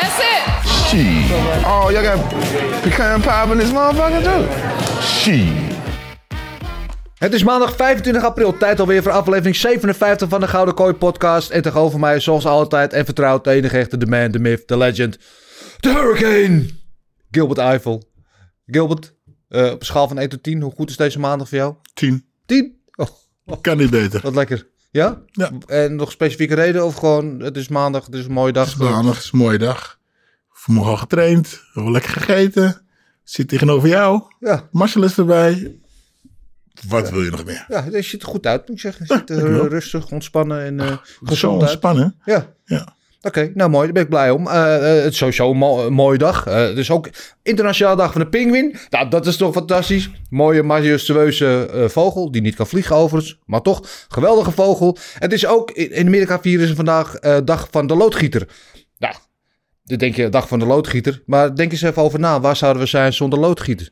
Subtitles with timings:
[0.00, 0.68] That's it.
[0.88, 1.64] Shit.
[1.64, 2.28] Oh, y'all got
[2.82, 4.46] pecan pie in this motherfucker too?
[5.02, 5.76] Shit.
[7.18, 11.50] Het is maandag 25 april, tijd alweer voor aflevering 57 van de Gouden Kooi podcast.
[11.50, 14.76] En tegenover mij, zoals altijd en vertrouwd, de enige echte, de man, de myth, de
[14.76, 15.18] legend,
[15.80, 16.66] de hurricane,
[17.30, 18.02] Gilbert Eiffel.
[18.66, 19.14] Gilbert,
[19.48, 21.74] eh, op een schaal van 1 tot 10, hoe goed is deze maandag voor jou?
[21.94, 22.24] 10.
[22.46, 22.76] 10?
[22.96, 23.06] Oh,
[23.60, 24.20] Kan niet beter.
[24.22, 24.66] wat lekker.
[24.90, 25.20] Ja?
[25.32, 25.50] Ja.
[25.66, 28.76] En nog specifieke reden of gewoon, het is maandag, het is een mooie dag?
[28.76, 29.98] Maandag is een mooie dag.
[30.52, 31.62] Vanmorgen al getraind.
[31.74, 32.86] Wel lekker gegeten.
[33.24, 34.22] Zit tegenover jou.
[34.40, 35.76] Ja, Marcel is erbij.
[36.88, 37.64] Wat wil je nog meer?
[37.68, 39.06] ja, het ziet er goed uit, moet ik zeggen.
[39.06, 41.70] Het ziet er eh, rustig, ontspannen en eh Zo gezond uit.
[41.70, 42.16] ontspannen.
[42.24, 42.54] Ja.
[42.64, 42.96] Ja.
[43.22, 44.46] Oké, nou mooi, daar ben ik blij om.
[44.46, 46.46] Eh, eh, het is sowieso een, mo- een mooie dag.
[46.46, 47.08] Eh, het is ook
[47.42, 48.76] Internationale Dag van de Pinguïn.
[48.90, 50.10] Nou, dat is toch fantastisch.
[50.30, 53.38] Mooie, majestueuze vogel, die niet kan vliegen overigens.
[53.46, 54.96] Maar toch, geweldige vogel.
[55.18, 58.48] Het is ook, in in Amerika vieren ze vandaag Dag van de Loodgieter.
[58.98, 59.14] Nou,
[59.84, 61.22] dan denk je Dag van de Loodgieter.
[61.26, 63.88] Maar denk eens even over na, waar zouden we zijn zonder loodgieter?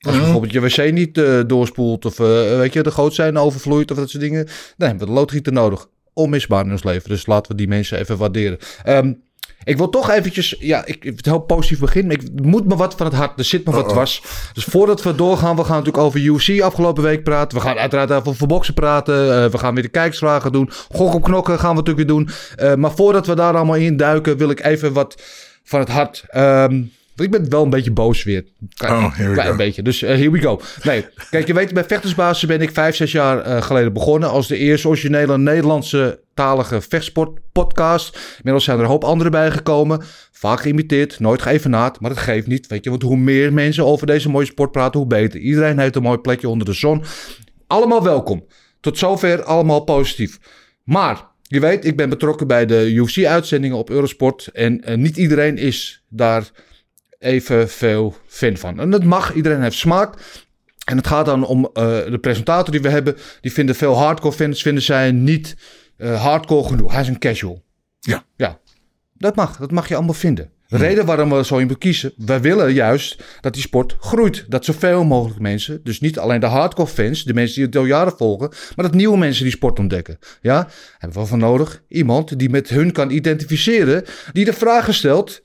[0.00, 4.10] Als je bijvoorbeeld je wc niet doorspoelt of weet je, de gootsteen overvloeit of dat
[4.10, 4.44] soort dingen.
[4.76, 5.86] Dan hebben we de loodgieter nodig.
[6.12, 7.08] Onmisbaar in ons leven.
[7.08, 8.58] Dus laten we die mensen even waarderen.
[8.84, 9.12] Ehm,
[9.64, 12.12] ik wil toch eventjes, ja, ik, ik heel positief beginnen.
[12.12, 14.22] Ik moet me wat van het hart, er zit me wat dwars.
[14.52, 17.58] Dus voordat we doorgaan, we gaan natuurlijk over UFC afgelopen week praten.
[17.58, 19.14] We gaan uiteraard over verboksen praten.
[19.14, 20.70] Eh, we gaan weer de kijksvragen doen.
[20.88, 22.28] Gok op knokken gaan we natuurlijk weer doen.
[22.56, 25.22] Eh, maar voordat we daar allemaal in duiken, wil ik even wat
[25.62, 26.24] van het hart.
[26.28, 26.82] Ehm,
[27.20, 28.44] ik ben wel een beetje boos weer.
[28.74, 29.56] Klein, Oh, here we klein go.
[29.56, 29.82] beetje.
[29.82, 30.60] Dus eh, here we go.
[30.82, 34.30] Nee, kijk, je weet, bij Vechtersbasis ben ik vijf, zes jaar eh, geleden begonnen.
[34.30, 38.18] Als de eerste originele Nederlandse talige vechtsportpodcast.
[38.36, 40.02] Inmiddels zijn er een hoop anderen bijgekomen.
[40.32, 42.00] Vaak geïmiteerd, nooit geëvenaard.
[42.00, 42.90] Maar dat geeft niet, weet je.
[42.90, 45.40] Want hoe meer mensen over deze mooie sport praten, hoe beter.
[45.40, 47.02] Iedereen heeft een mooi plekje onder de zon.
[47.66, 48.44] Allemaal welkom.
[48.80, 50.38] Tot zover allemaal positief.
[50.84, 54.46] Maar je weet, ik ben betrokken bij de UFC-uitzendingen op Eurosport.
[54.52, 56.50] En eh, niet iedereen is daar
[57.20, 58.80] even veel fan van.
[58.80, 60.14] En dat mag, iedereen heeft smaak.
[60.84, 63.16] En het gaat dan om eh, de presentator die we hebben.
[63.40, 65.56] Die vinden veel hardcore fans vinden zij niet
[65.96, 66.92] eh, hardcore genoeg.
[66.92, 67.62] Hij is een casual.
[68.00, 68.24] Ja.
[68.36, 68.58] Ja,
[69.14, 69.56] dat mag.
[69.56, 70.50] Dat mag je allemaal vinden.
[70.68, 74.44] De reden waarom we zo in kiezen, wij willen juist dat die sport groeit.
[74.48, 77.84] Dat zoveel mogelijk mensen, dus niet alleen de hardcore fans, de mensen die het al
[77.84, 80.18] jaren volgen, maar dat nieuwe mensen die sport ontdekken.
[80.40, 85.42] Ja, hebben we voor nodig iemand die met hun kan identificeren, die de vragen stelt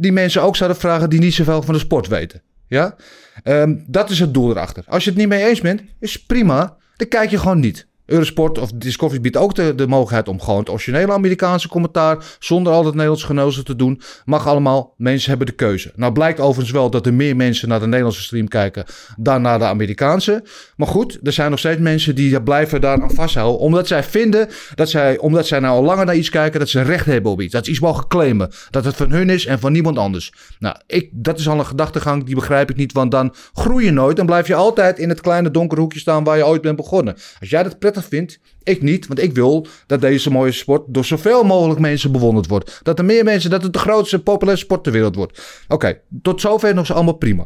[0.00, 2.42] die mensen ook zouden vragen die niet zoveel van de sport weten.
[2.66, 2.96] Ja,
[3.42, 4.84] Ehm, dat is het doel erachter.
[4.86, 6.76] Als je het niet mee eens bent, is prima.
[6.96, 7.86] Dan kijk je gewoon niet.
[8.10, 12.72] Eurosport of Discovery biedt ook de, de mogelijkheid om gewoon het originele Amerikaanse commentaar zonder
[12.72, 14.00] al het Nederlands geneuzel te doen.
[14.24, 14.94] Mag allemaal.
[14.96, 15.92] Mensen hebben de keuze.
[15.96, 18.84] Nou blijkt overigens wel dat er meer mensen naar de Nederlandse stream kijken
[19.16, 20.44] dan naar de Amerikaanse.
[20.76, 23.60] Maar goed, er zijn nog steeds mensen die blijven daar aan vasthouden.
[23.60, 26.82] Omdat zij vinden dat zij, omdat zij nou al langer naar iets kijken, dat ze
[26.82, 27.52] recht hebben op iets.
[27.52, 28.50] Dat ze iets mogen claimen.
[28.70, 30.32] Dat het van hun is en van niemand anders.
[30.58, 32.92] Nou, ik, dat is al een gedachtegang, die begrijp ik niet.
[32.92, 34.16] Want dan groei je nooit.
[34.16, 37.14] Dan blijf je altijd in het kleine donkere hoekje staan waar je ooit bent begonnen.
[37.40, 39.06] Als jij dat prettig vindt, ik niet.
[39.06, 42.80] Want ik wil dat deze mooie sport door zoveel mogelijk mensen bewonderd wordt.
[42.82, 45.64] Dat er meer mensen, dat het de grootste populaire sport ter wereld wordt.
[45.68, 47.44] Oké, tot zover nog zo allemaal prima.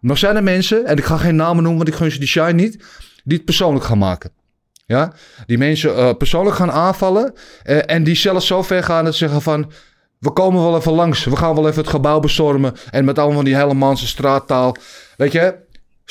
[0.00, 2.28] Nog zijn er mensen, en ik ga geen namen noemen, want ik gun ze die
[2.28, 2.84] shine niet,
[3.24, 4.30] die het persoonlijk gaan maken.
[4.86, 5.12] Ja,
[5.46, 7.34] die mensen eh, persoonlijk gaan aanvallen.
[7.62, 9.72] eh, en die zelfs zo ver gaan dat ze zeggen van.
[10.18, 11.24] We komen wel even langs.
[11.24, 12.74] We gaan wel even het gebouw bestormen.
[12.90, 14.76] En met allemaal van die Hellemanse straattaal.
[15.16, 15.54] Weet je,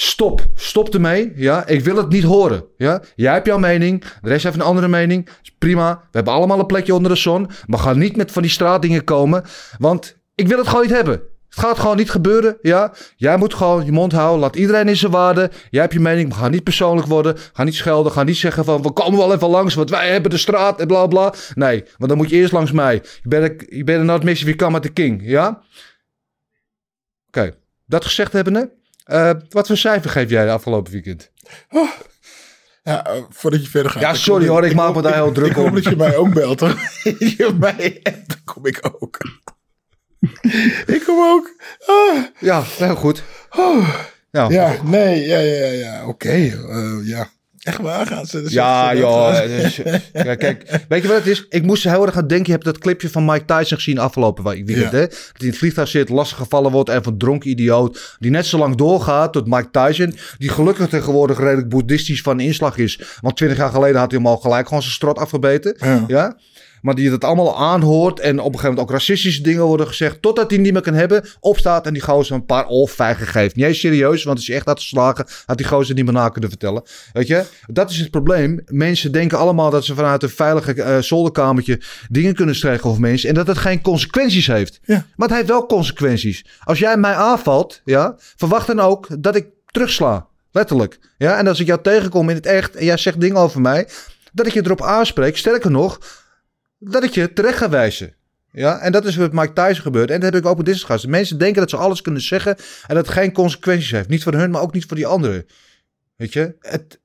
[0.01, 0.45] stop.
[0.55, 1.31] Stop ermee.
[1.35, 2.65] Ja, ik wil het niet horen.
[2.77, 4.03] Ja, jij hebt jouw mening.
[4.21, 5.29] De rest heeft een andere mening.
[5.57, 5.93] Prima.
[5.93, 7.49] We hebben allemaal een plekje onder de zon.
[7.65, 9.43] Maar ga niet met van die straatdingen komen.
[9.77, 11.13] Want ik wil het gewoon niet hebben.
[11.49, 12.93] Het gaat gewoon niet gebeuren, ja.
[13.15, 14.39] Jij moet gewoon je mond houden.
[14.39, 15.51] Laat iedereen in zijn waarde.
[15.69, 17.37] Jij hebt je mening, maar ga niet persoonlijk worden.
[17.53, 18.11] Ga niet schelden.
[18.11, 20.87] Ga niet zeggen van, we komen wel even langs, want wij hebben de straat en
[20.87, 21.33] bla bla.
[21.53, 23.01] Nee, want dan moet je eerst langs mij.
[23.21, 25.61] Je bent je bent not you come at the king, ja?
[27.27, 27.53] Oké,
[27.85, 28.79] dat gezegd hebbende.
[29.03, 31.31] Eh wat voor cijfer geef jij de afgelopen weekend?
[32.83, 34.01] Ja, eh, voordat je verder gaat.
[34.01, 36.33] Ja, sorry hoor, ik maak me daar heel druk ik hoop dat je mij ook
[36.33, 36.59] belt.
[36.59, 36.77] hoor.
[37.37, 39.17] je mij appt, dan kom ik ook.
[40.85, 41.55] ik kom ook.
[41.85, 43.23] Ah, Ja, heel goed.
[43.49, 43.89] oh.
[44.31, 46.07] Ja, Ja, nee, ja, ja, ja, ja.
[46.07, 46.29] oké.
[46.29, 47.29] eh, ja,
[47.61, 48.07] Echt waar?
[48.07, 49.41] Gaan ze dus Ja, joh.
[49.45, 49.75] dus,
[50.13, 51.45] ja, kijk, weet je wat het is?
[51.49, 52.45] Ik moest heel erg aan denken.
[52.45, 54.77] Je hebt dat clipje van Mike Tyson gezien afgelopen weekend.
[54.77, 54.89] Ja.
[54.89, 55.07] Hè?
[55.07, 56.89] Dat hij in het vliegtuig zit, lastig gevallen wordt.
[56.89, 58.15] En van dronken idioot.
[58.19, 60.15] Die net zo lang doorgaat tot Mike Tyson.
[60.37, 62.99] Die gelukkig tegenwoordig redelijk boeddhistisch van inslag is.
[63.21, 65.75] Want twintig jaar geleden had hij hem al gelijk gewoon zijn strot afgebeten.
[65.79, 66.03] Ja.
[66.07, 66.37] Ja?
[66.81, 68.19] Maar die het allemaal aanhoort.
[68.19, 70.21] En op een gegeven moment ook racistische dingen worden gezegd.
[70.21, 71.25] Totdat hij niet meer kan hebben.
[71.39, 73.55] Opstaat en die gozer een paar oorvijgen geeft.
[73.55, 75.25] Niet eens serieus, want als hij echt had geslagen.
[75.45, 76.83] Had die gozer niet meer na kunnen vertellen.
[77.13, 77.43] Weet je?
[77.67, 78.61] Dat is het probleem.
[78.65, 81.81] Mensen denken allemaal dat ze vanuit een veilige eh, zolderkamertje.
[82.09, 83.29] dingen kunnen strijken over mensen.
[83.29, 84.79] En dat het geen consequenties heeft.
[84.83, 85.05] Ja.
[85.15, 86.45] Maar het heeft wel consequenties.
[86.63, 87.81] Als jij mij aanvalt.
[87.85, 90.27] Ja, verwacht dan ook dat ik terugsla.
[90.51, 90.99] Letterlijk.
[91.17, 92.75] Ja, en als ik jou tegenkom in het echt.
[92.75, 93.87] en jij zegt dingen over mij.
[94.33, 95.37] dat ik je erop aanspreek.
[95.37, 95.99] Sterker nog
[96.83, 98.15] dat ik je terecht ga wijzen.
[98.51, 100.09] Ja, en dat is wat Mike Tyson gebeurt.
[100.09, 101.07] En dat heb ik ook met dit gast.
[101.07, 102.57] Mensen denken dat ze alles kunnen zeggen
[102.87, 104.09] en dat het geen consequenties heeft.
[104.09, 105.45] Niet voor hun, maar ook niet voor die anderen.
[106.15, 106.55] Weet je?
[106.59, 106.99] Het,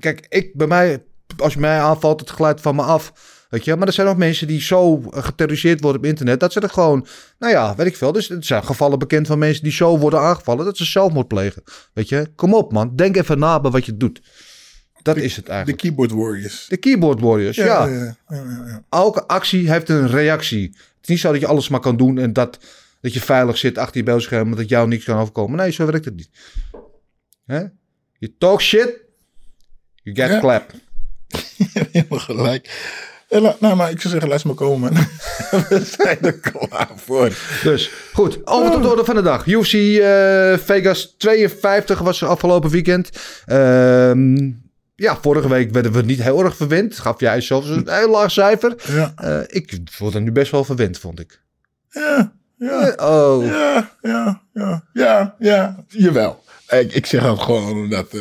[0.00, 1.02] kijk, ik, bij mij,
[1.36, 3.12] als je mij aanvalt, het glijdt van me af.
[3.50, 3.76] Weet je?
[3.76, 6.70] Maar er zijn ook mensen die zo eh, geterroriseerd worden op internet, dat ze er
[6.70, 7.06] gewoon,
[7.38, 8.12] nou ja, weet ik veel.
[8.12, 11.62] Dus er zijn gevallen bekend van mensen die zo worden aangevallen, dat ze zelfmoord plegen.
[11.92, 12.32] Weet je?
[12.34, 14.20] Kom op man, denk even na bij wat je doet.
[15.02, 15.82] Dat is het De eigenlijk.
[15.82, 16.66] keyboard warriors.
[16.68, 17.64] De keyboard warriors, ja.
[17.64, 18.82] ja, ja, ja, ja.
[18.90, 20.62] Elke actie heeft een reactie.
[20.68, 22.58] Het is niet zo dat je alles maar kan doen en dat,
[23.00, 25.56] dat je veilig zit achter je beeldscherm, dat jou niks kan overkomen.
[25.56, 26.30] Nee, zo werkt het niet.
[28.18, 29.00] You talk shit,
[30.02, 30.70] you get clap.
[31.92, 32.70] Helemaal gelijk.
[33.28, 34.92] La- nou, maar ik zou zeggen, laat ze maar komen.
[35.68, 37.32] We zijn er klaar voor.
[37.62, 39.46] Dus goed, over tot de orde van de dag.
[39.46, 43.10] UFC eh, Vegas 52 was afgelopen weekend.
[43.44, 44.50] Ehm,
[45.00, 46.98] ja, vorige week werden we niet heel erg verwend.
[46.98, 48.74] Gaf jij zelfs een heel laag cijfer.
[48.92, 51.40] Ja, Eh, ik word er nu best wel verwend, vond ik.
[51.90, 52.88] ja, ja.
[52.88, 53.44] Eh, oh.
[53.46, 56.44] Ja, ja, ja, ja, ja, jawel.
[56.68, 58.14] Ik, ik zeg dat gewoon omdat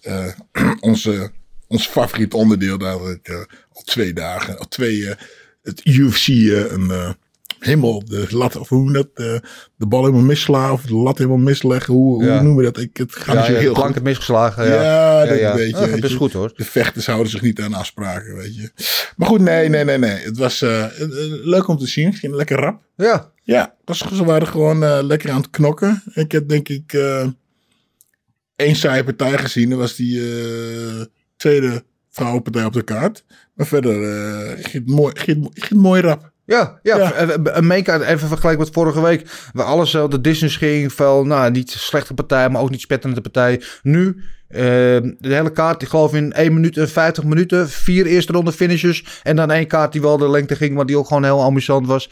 [0.00, 0.26] eh,
[0.90, 1.30] onze,
[1.68, 3.28] ons favoriet onderdeel, dat ik
[3.72, 5.14] al twee dagen, al twee,
[5.62, 7.16] het UFC een,
[7.60, 9.36] helemaal de lat, of hoe noem dat, eh,
[9.76, 12.32] de bal helemaal misslaan of de lat helemaal misleggen, hoe, Ja.
[12.32, 12.82] hoe noemen we dat?
[12.82, 13.94] Ik, het gaat Ja, ja, heel goed.
[13.94, 14.66] het misgeslagen.
[14.66, 15.54] Ja, Ja, dat ja.
[15.54, 15.72] weet je.
[15.72, 16.52] Dat weet is goed hoor.
[16.56, 18.70] De vechters houden zich niet aan afspraken, weet je.
[19.16, 20.10] Maar goed, nee, nee, nee, nee.
[20.24, 20.90] Het was eh, eh,
[21.44, 22.06] leuk om te zien.
[22.06, 22.82] Het ging lekker rap.
[22.96, 26.02] Ja, Ja, was, ze waren gewoon lekker aan het knokken.
[26.14, 26.92] Ik heb denk ik
[28.56, 29.70] één saaie partij gezien.
[29.70, 30.20] Dat was die
[31.36, 33.24] tweede vrouwenpartij op de kaart.
[33.54, 36.32] Maar verder eh, ging, het mooi, ging, ging mooi rap.
[36.50, 37.12] Ja, ja, Ja.
[37.56, 39.30] een- make even vergelijken met vorige week.
[39.52, 40.96] Waar alles zo de distance ging.
[40.96, 43.62] Nou, niet slechte partij, maar ook niet spetterende partij.
[43.82, 47.68] Nu, eh, de hele kaart, ik geloof in 1 minuut en 50 minuten.
[47.68, 49.04] Vier eerste ronde finishes.
[49.22, 51.86] En dan één kaart die wel de lengte ging, maar die ook gewoon heel amusant
[51.86, 52.10] was.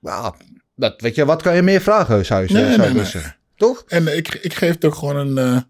[0.00, 0.34] Ja,
[0.76, 3.02] dat, weet je, wat kan je meer vragen, zou je, Nee, zou je nee, willen
[3.02, 3.10] nee.
[3.10, 3.36] zeggen.
[3.56, 3.84] Toch?
[3.88, 5.60] En eh, ik, ik geef het ook gewoon een, eh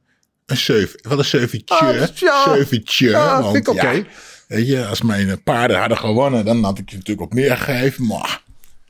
[0.46, 0.98] een 7.
[1.08, 1.80] Wat een 7 Ah,
[2.14, 3.42] ja.
[3.42, 3.90] Vind ik oké.
[3.90, 4.02] ja,
[4.50, 7.56] weet je, als mijn eh, paarden hadden gewonnen, dan had ik je natuurlijk ook meer
[7.56, 8.06] gegeven.
[8.06, 8.42] Maar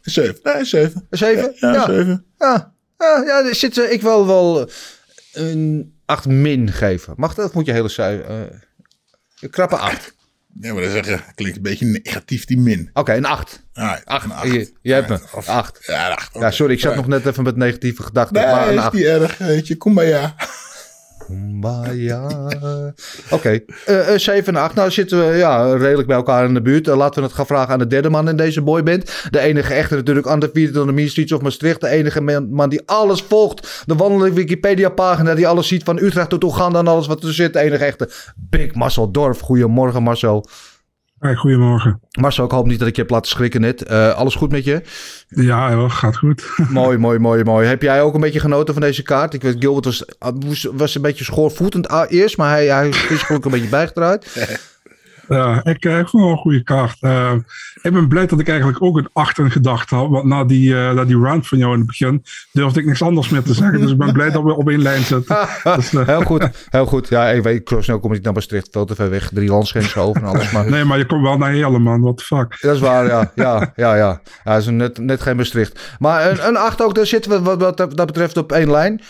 [0.03, 0.37] een 7.
[0.43, 1.07] Nee, een 7.
[1.11, 1.53] Een zeven?
[1.57, 1.89] Ja, Ja.
[1.89, 2.25] een 7.
[2.39, 4.73] Ja, ja, ja er zit, eh, ik wil wel eh,
[5.33, 7.15] een 8 min geven.
[7.17, 7.47] Mag dat?
[7.47, 8.25] Of moet je hele cijfer...
[8.31, 8.57] eh,
[9.41, 10.15] een krappe 8.
[10.53, 12.91] Nee, maar dat zeggen, klinkt een beetje negatief, die min.
[12.93, 13.63] Oké, een 8.
[13.73, 14.25] Ah, Acht.
[14.25, 14.53] een acht.
[14.53, 15.15] Je, je hebt me.
[15.15, 15.79] Ja, of- Acht.
[15.87, 16.35] Ja, een acht.
[16.35, 16.51] Ja, oké.
[16.51, 16.97] sorry, ik zat Ja.
[16.97, 18.35] nog net even met negatieve gedachten.
[18.43, 18.93] Nee, maar een is acht.
[18.93, 19.77] niet erg, weet je.
[19.77, 20.35] Kom maar ja.
[21.27, 22.29] Kumbaya.
[23.31, 24.75] Oké, eh, eh, 7 en 8.
[24.75, 26.89] Nou zitten we ja, redelijk bij elkaar in de buurt.
[26.89, 29.27] Eh, laten we het gaan vragen aan de derde man in deze boyband.
[29.31, 31.81] De enige echte natuurlijk undefeated on the Mean Streets of Maastricht.
[31.81, 33.83] De enige man, die alles volgt.
[33.87, 37.35] De wandelende Wikipedia pagina die alles ziet van Utrecht tot Oeganda en alles wat er
[37.35, 37.53] zit.
[37.53, 39.41] De enige echte Big Marcel Dorf.
[39.41, 40.47] Goedemorgen Marcel.
[41.21, 42.01] Hey, goedemorgen.
[42.21, 43.83] Marcel, ik hoop niet dat ik je heb laten schrikken net.
[43.83, 44.83] Eh, alles goed met je?
[45.29, 46.45] Ja, joh, gaat goed.
[46.71, 47.67] mooi, mooi, mooi, mooi.
[47.67, 49.35] Heb jij ook een beetje genoten van deze kaart?
[49.35, 50.05] Ik weet, Gilbert was,
[50.45, 54.27] moest- was een beetje schoorvoetend ah, eerst, maar hij, hij is gelukkig een beetje bijgedraaid.
[55.31, 56.97] Ja, ik, eh, ik vond wel een goede kaart.
[57.01, 57.33] Eh,
[57.83, 60.09] ik ben blij dat ik eigenlijk ook een 8 in gedacht had.
[60.09, 63.03] Want na die, eh, na die round van jou in het begin durfde ik niks
[63.03, 63.81] anders meer te zeggen.
[63.81, 65.37] Dus ik ben blij dat we op één lijn zitten.
[65.77, 67.09] Dus, eh, heel goed, heel goed.
[67.09, 69.31] Ja, ik weet, snel kom ik naar Maastricht, veel te ver weg.
[69.35, 70.51] Drie landsgrenzen over en alles.
[70.51, 72.01] Maar nee, maar je komt wel naar Heerlen, man.
[72.01, 72.57] What the fuck.
[72.61, 73.33] dat is waar, ja.
[73.35, 74.21] Ja, ja, ja.
[74.45, 75.97] ja is net, net geen Maastricht.
[75.99, 79.01] Maar een, een 8 ook, daar zitten we wat, wat dat betreft op één lijn.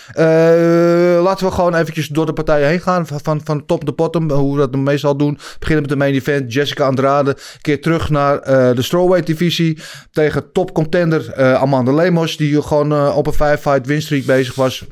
[1.22, 3.06] Laten we gewoon eventjes door de partijen heen gaan.
[3.06, 5.38] Van, van, top naar bottom, hoe we dat meestal doen.
[5.58, 6.52] Beginnen met de main event.
[6.52, 7.36] Jessica Andrade.
[7.60, 9.78] Keer terug naar eh, de strawweight divisie.
[10.12, 12.36] Tegen top contender eh, Amanda Lemos.
[12.36, 14.84] Die gewoon eh, op een 5-fight winstreak bezig was.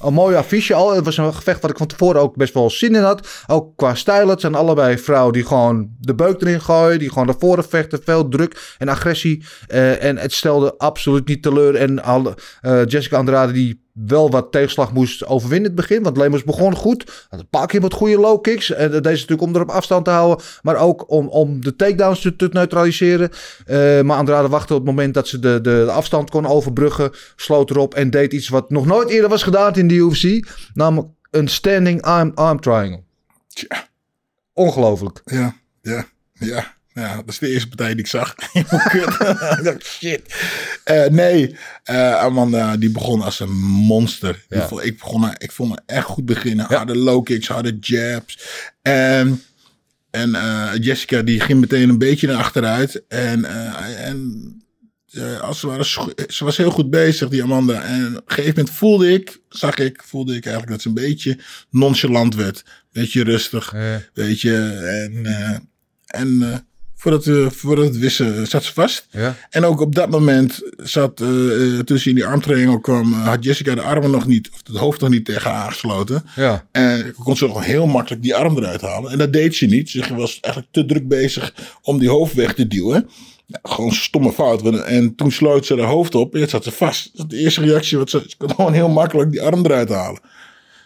[0.00, 0.94] Een mooi affiche al.
[0.94, 3.28] Het was een gevecht wat ik van tevoren ook best wel zin in had.
[3.46, 4.28] Ook qua stijl.
[4.28, 6.98] Het zijn allebei vrouwen die gewoon de beuk erin gooien.
[6.98, 8.00] Die gewoon naar voren vechten.
[8.04, 9.44] Veel druk en agressie.
[9.68, 11.74] En het stelde absoluut niet teleur.
[11.74, 12.00] En
[12.86, 16.02] Jessica Andrade die wel wat tegenslag moest overwinnen in het begin.
[16.02, 17.26] Want Lemos begon goed.
[17.28, 18.72] Had een paar keer wat goede low kicks.
[18.72, 20.44] En dat deed ze natuurlijk om er op afstand te houden.
[20.62, 23.30] Maar ook om, om de takedowns te, te neutraliseren.
[23.66, 27.10] Eh, maar Andrade wachtte op het moment dat ze de, de, de afstand kon overbruggen.
[27.36, 30.48] Sloot erop en deed iets wat nog nooit eerder was gedaan in de UFC.
[30.74, 33.02] Namelijk een standing arm, arm triangle.
[33.48, 33.88] Tja.
[34.52, 35.20] Ongelooflijk.
[35.24, 36.78] Ja, ja, ja.
[37.00, 38.34] Ja, dat is de eerste partij die ik zag.
[38.52, 40.22] Ik dacht, shit.
[40.84, 44.44] Eh, nee, eh, Amanda die begon als een monster.
[44.48, 44.68] Ja.
[44.68, 46.64] vond- ik, begon, ik vond haar echt goed beginnen.
[46.66, 48.38] Harde low kicks, harde jabs.
[48.82, 49.42] En,
[50.10, 53.02] en eh, Jessica die ging meteen een beetje naar achteruit.
[53.08, 53.44] En,
[53.96, 54.54] en
[55.40, 55.84] als ze, waren,
[56.28, 57.82] ze was heel goed bezig, die Amanda.
[57.82, 60.94] En op een gegeven moment voelde ik, zag ik, voelde ik eigenlijk dat ze een
[61.08, 61.38] beetje
[61.70, 62.64] nonchalant werd.
[62.92, 63.74] Beetje rustig.
[64.14, 64.56] Weet je,
[65.14, 65.26] en,
[66.06, 66.64] en
[67.00, 69.06] voordat, we, voordat we het wisten, zat ze vast.
[69.10, 69.36] Ja.
[69.50, 73.26] En ook op dat moment zat, eh, eh, toen ze in die armtriangle kwam, eh,
[73.26, 76.24] had Jessica de armen nog niet, of het hoofd nog niet tegen haar aangesloten.
[76.36, 76.66] Ja.
[76.72, 79.10] En kon ze nog heel makkelijk die arm eruit halen.
[79.10, 79.90] En dat deed ze niet.
[79.90, 83.08] Ze was eigenlijk te druk bezig om die hoofd weg te duwen.
[83.46, 84.82] Ja, gewoon stomme fout.
[84.84, 87.10] En toen sloot ze haar hoofd op en het zat ze vast.
[87.14, 87.96] Dat de eerste reactie.
[87.96, 90.20] Want ze, ze kon gewoon heel makkelijk die arm eruit halen.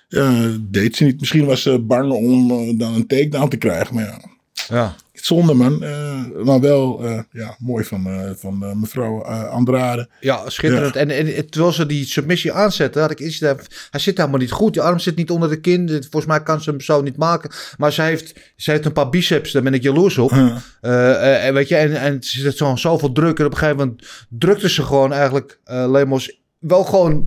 [0.09, 1.21] Ja, deed ze niet.
[1.21, 3.95] Misschien was ze bang om eh, dan een takedown te krijgen.
[3.95, 4.21] Maar ja,
[4.69, 4.95] Ja.
[5.27, 5.83] Zonde man.
[5.83, 10.09] Eh, maar wel eh, ja, mooi van, eh, van mevrouw Andrade.
[10.21, 10.97] Ja, schitterend.
[10.97, 13.41] En, en terwijl ze die submissie aanzetten, had ik iets.
[13.41, 14.73] Hij zit helemaal niet goed.
[14.73, 15.89] Die arm zit niet onder de kin.
[15.89, 17.51] Volgens mij kan ze hem zo niet maken.
[17.79, 20.33] Maar ze heeft, ze heeft een paar biceps, daar ben ik jaloers op.
[20.81, 23.39] En weet je, en, en ze zit zo, zoveel druk.
[23.39, 27.27] En op een gegeven moment drukte ze gewoon eigenlijk Lemos wel gewoon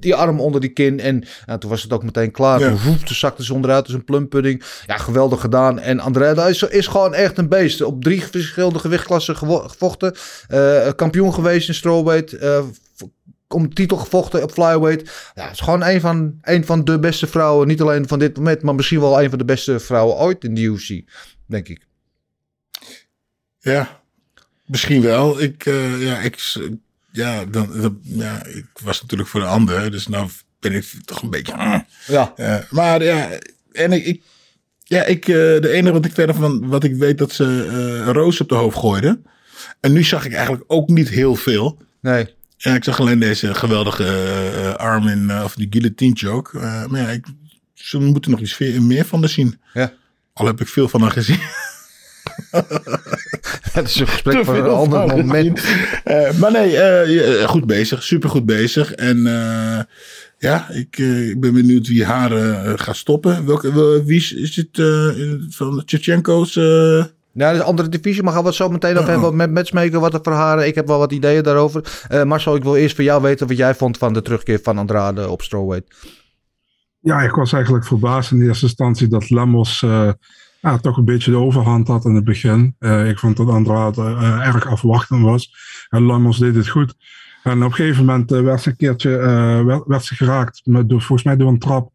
[0.00, 1.00] die arm onder die kin.
[1.00, 2.60] En nou, toen was het ook meteen klaar.
[2.60, 2.74] Ja.
[2.84, 4.62] Toen zakte ze onderuit als een plumpudding.
[4.86, 5.78] Ja, geweldig gedaan.
[5.78, 7.82] En Andrade is, is gewoon echt een beest.
[7.82, 10.14] Op drie verschillende gewichtklassen gevochten.
[10.48, 12.30] Eh, kampioen geweest in strawweight.
[12.38, 13.02] v-
[13.48, 15.10] om titel gevochten op flyweight.
[15.34, 17.66] Ja, het is gewoon een van, een van de beste vrouwen.
[17.68, 20.54] Niet alleen van dit moment, maar misschien wel een van de beste vrouwen ooit in
[20.54, 21.00] de UFC.
[21.46, 21.86] Denk ik.
[23.58, 24.00] Ja,
[24.66, 25.40] misschien wel.
[25.40, 26.54] Ik, eh, ja, ik,
[27.12, 29.90] ja, dan, dan- ja, ik was natuurlijk voor de ander.
[29.90, 30.28] Dus nou
[30.60, 31.52] ben ik toch een beetje...
[31.54, 31.80] ah.
[32.06, 32.32] Ja.
[32.36, 33.28] Ja, maar ja,
[33.72, 34.22] en ik, ik
[34.84, 38.06] ja, ik, eh, de enige wat ik verder van, wat ik weet dat ze eh,
[38.06, 39.24] een roos op de hoofd gooiden.
[39.80, 41.78] En nu zag ik eigenlijk ook niet heel veel.
[42.00, 42.34] Nee.
[42.56, 46.42] Ja, ik zag alleen deze geweldige eh, arm in, eh, of die guillotine.
[46.52, 47.26] Eh, maar ja, ik,
[47.74, 49.60] ze moeten nog iets meer van haar zien.
[49.74, 49.92] Ja.
[50.32, 51.40] Al heb ik veel van haar gezien.
[53.72, 55.64] Het is een gesprek Te voor een ander moment.
[56.04, 58.02] Eh, maar nee, eh, ja, goed bezig.
[58.02, 58.92] Super goed bezig.
[58.92, 59.80] En eh,
[60.38, 63.46] ja, ik, eh, ik ben benieuwd wie haar eh, gaat stoppen.
[63.46, 66.56] Welke, wel- wie is, is het eh, van Tchevchenko's?
[66.56, 69.06] eh, Ja, dat is een andere divisie, maar gaan we het zo meteen Oh.
[69.06, 70.66] hebben met matchmaker, wat er voor haar.
[70.66, 72.04] Ik heb wel wat ideeën daarover.
[72.08, 74.78] Eh Marcel, ik wil eerst van jou weten wat jij vond van de terugkeer van
[74.78, 75.94] Andrade op strawweight.
[77.00, 80.08] Ja, ik was eigenlijk verbaasd in eerste instantie dat Lemos eh,
[80.60, 82.74] ja, toch een beetje de overhand had in het begin.
[82.78, 85.54] Eh, ik vond dat Andrade eh, erg afwachtend was.
[85.88, 86.94] En Lemos deed het goed.
[87.42, 89.10] En op een gegeven moment eh, werd ze een keertje
[89.64, 91.90] werd, werd ze geraakt, met, door, volgens mij door een trap.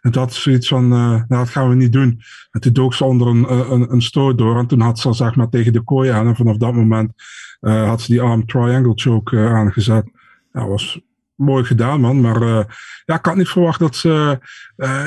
[0.00, 2.20] En had ze zoiets van, nou, dat gaan we niet doen.
[2.50, 4.58] En toen dook ze onder een, een, een stoot door.
[4.58, 6.26] En toen had ze zeg maar tegen de kooi aan.
[6.26, 7.12] En vanaf dat moment
[7.60, 10.10] had ze die arm triangle choke aangezet.
[10.52, 11.00] Dat was
[11.34, 12.20] mooi gedaan, man.
[12.20, 12.42] Maar
[13.04, 14.38] ja, ik had niet verwacht dat ze...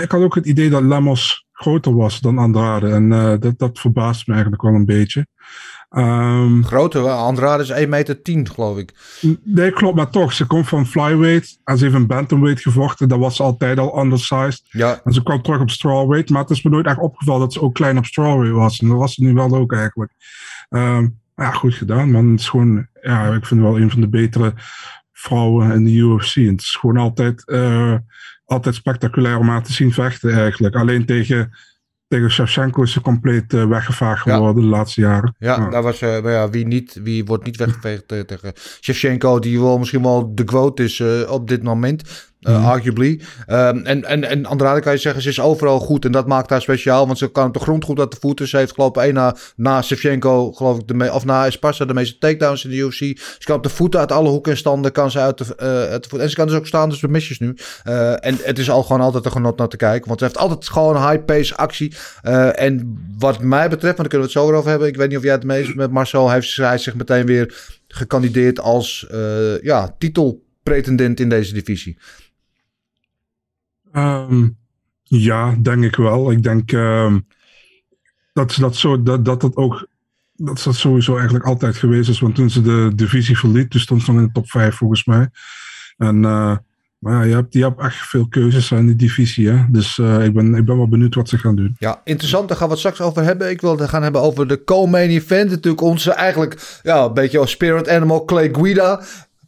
[0.02, 2.90] ik had ook het idee dat Lemos groter was dan Andrade.
[2.90, 5.28] En eh, dat, dat verbaast me eigenlijk wel een beetje.
[5.90, 8.94] Ehm, Grote, Andrade is 1 meter 10, geloof ik.
[9.44, 10.34] nee, klopt, maar toch.
[10.34, 11.60] Ze komt van flyweight.
[11.64, 13.10] En ze heeft een bantamweight gevochten.
[13.10, 14.64] Dat was ze altijd al undersized.
[14.70, 16.30] Ja, En ze kwam terug op strawweight.
[16.30, 18.80] Maar het is me nooit echt opgevallen dat ze ook klein op strawweight was.
[18.80, 20.12] En dat was ze nu wel ook eigenlijk.
[20.70, 22.32] Maar ja, goed gedaan, man.
[22.32, 22.88] Het is gewoon...
[23.02, 24.54] Ja, ik vind het wel een van de betere
[25.12, 26.36] vrouwen in de UFC.
[26.36, 27.96] En het is gewoon altijd, eh,
[28.52, 30.76] altijd spectaculair om haar te zien vechten eigenlijk.
[30.76, 31.52] Alleen tegen,
[32.08, 34.36] tegen Shevchenko is ze compleet eh, weggevaagd Ja.
[34.36, 35.36] geworden de laatste jaren.
[35.40, 39.60] ja, daar was, maar ja wie, niet, wie wordt niet weggeveegd eh, tegen Shevchenko, die
[39.62, 42.31] wel misschien wel de quote is op dit moment.
[42.42, 43.22] Eh, Arguably.
[43.46, 46.06] Ehm, en, en, en Andrade kan je zeggen, ze is overal goed.
[46.06, 47.06] En dat maakt haar speciaal.
[47.06, 48.48] Want ze kan op de grond goed uit de voeten.
[48.48, 51.86] Ze heeft geloof ik één na, na Shevchenko, geloof ik, de me, of na Esparza
[51.86, 52.98] de meeste takedowns in de UFC.
[52.98, 54.92] Ze kan op de voeten uit alle hoeken en standen.
[54.92, 56.22] Kan ze uit de, eh, uit de voeten.
[56.22, 57.56] En ze kan dus ook staan, dus misjes nu.
[57.84, 60.08] Eh, en het is al gewoon altijd een genot naar te kijken.
[60.08, 61.94] Want ze heeft altijd gewoon high-pace actie.
[62.22, 64.88] Eh, en wat mij betreft, want daar kunnen we het zo over hebben.
[64.88, 66.32] Ik weet niet of jij het mee eens met Marcel.
[66.32, 67.56] Heeft hij zich meteen weer
[67.88, 69.08] gekandideerd als
[69.62, 71.98] ja, titelpretendent in deze divisie.
[73.92, 74.50] Ehm,
[75.04, 76.32] ja, denk ik wel.
[76.32, 77.20] Ik denk ehm,
[78.34, 79.90] dat, dat, zo, dat, dat dat ook
[80.36, 82.20] dat dat sowieso eigenlijk altijd geweest is.
[82.20, 85.06] Want toen ze de divisie verliet, toen stond ze nog in de top 5 volgens
[85.06, 85.30] mij.
[85.98, 86.58] En eh,
[87.00, 89.50] Maar ja, je hebt, je hebt echt veel keuzes in die divisie.
[89.50, 89.66] Hè?
[89.70, 91.76] Dus eh, ik, ben, ik ben wel benieuwd wat ze gaan doen.
[91.80, 92.48] Ja, interessant.
[92.48, 93.50] Daar gaan we het straks over hebben.
[93.50, 95.50] Ik wil het gaan hebben over de co-main event.
[95.50, 99.02] Natuurlijk onze eigenlijk ja, een beetje als spirit animal Clay Guida.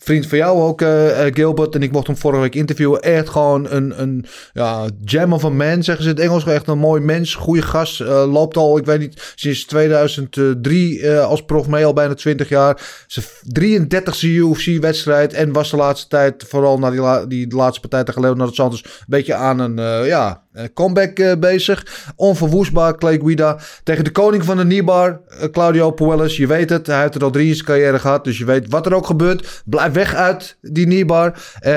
[0.03, 1.75] Vriend van jou ook, eh, eh, Gilbert.
[1.75, 3.01] En ik mocht hem vorige week interviewen.
[3.01, 6.45] Echt gewoon een, een ja, gem of a man, zeggen ze in het Engels.
[6.45, 8.01] Echt een mooi mens, goede gast.
[8.01, 12.49] Eh, loopt al, ik weet niet, sinds 2003 eh, als prof mee, al bijna 20
[12.49, 13.03] jaar.
[13.07, 13.25] Zijn
[13.59, 15.33] 33e UFC-wedstrijd.
[15.33, 18.83] En was de laatste tijd, vooral na die, la- die laatste partij tegen Leonardo Santos,
[18.83, 20.42] een beetje aan een ja,
[20.73, 21.85] comeback eh, bezig.
[22.15, 23.59] Onverwoestbaar, Clay Guida.
[23.83, 26.37] Tegen de koning van de Nibar, eh, Claudio Puelles.
[26.37, 28.23] Je weet het, hij heeft er al drie in zijn carrière gehad.
[28.23, 29.61] Dus je weet wat er ook gebeurt.
[29.65, 31.27] Blijf weg uit die Nibar.
[31.59, 31.71] Eh,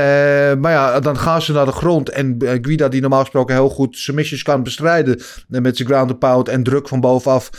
[0.55, 2.09] maar ja, dan gaan ze naar de grond.
[2.09, 5.19] En eh, Guida, die normaal gesproken heel goed submissions kan bestrijden.
[5.51, 7.51] eh, met zijn ground and pound en druk van bovenaf.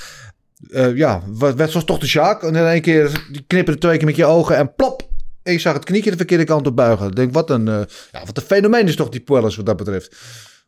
[0.72, 1.22] Eh, ja,
[1.56, 2.44] werd zoals toch de Sjaak.
[2.44, 5.10] En in één keer knipperde twee keer met je ogen en plop.
[5.44, 7.08] Je zag het knietje de verkeerde kant op buigen.
[7.08, 7.80] Ik denk, wat een, eh,
[8.12, 10.16] ja, wat een fenomeen is toch die Puelles wat dat betreft.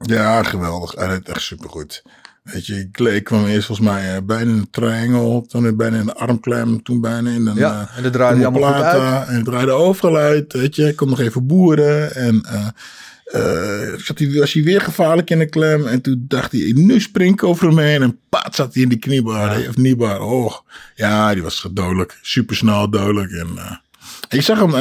[0.05, 0.91] Ja, geweldig.
[0.95, 2.03] Hij deed echt supergoed.
[2.43, 6.01] Weet je, Clay kwam eerst volgens mij eh, bijna in een triangle, toen bijna in
[6.01, 9.27] een armklem, toen bijna in een Ja, eh, en dat draaide allemaal goed omoplata.
[9.27, 10.95] En het draaide overal uit, weet je.
[10.95, 15.87] Kon nog even boeren en eh, zat hij, was hij weer gevaarlijk in de klem.
[15.87, 18.89] En toen dacht hij, nu spring ik over hem heen en paat zat hij in
[18.89, 20.21] die kniebar, of kniebar.
[20.21, 20.53] Oh,
[20.95, 22.17] ja, die was dodelijk.
[22.21, 23.81] Supersnel dodelijk en...
[24.29, 24.73] ik zag hem,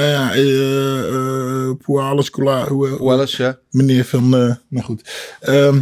[1.77, 2.29] Puales,
[2.69, 3.59] hoe- Puelles, ja.
[3.71, 5.11] meneer van, eh nou goed.
[5.41, 5.81] Ehm,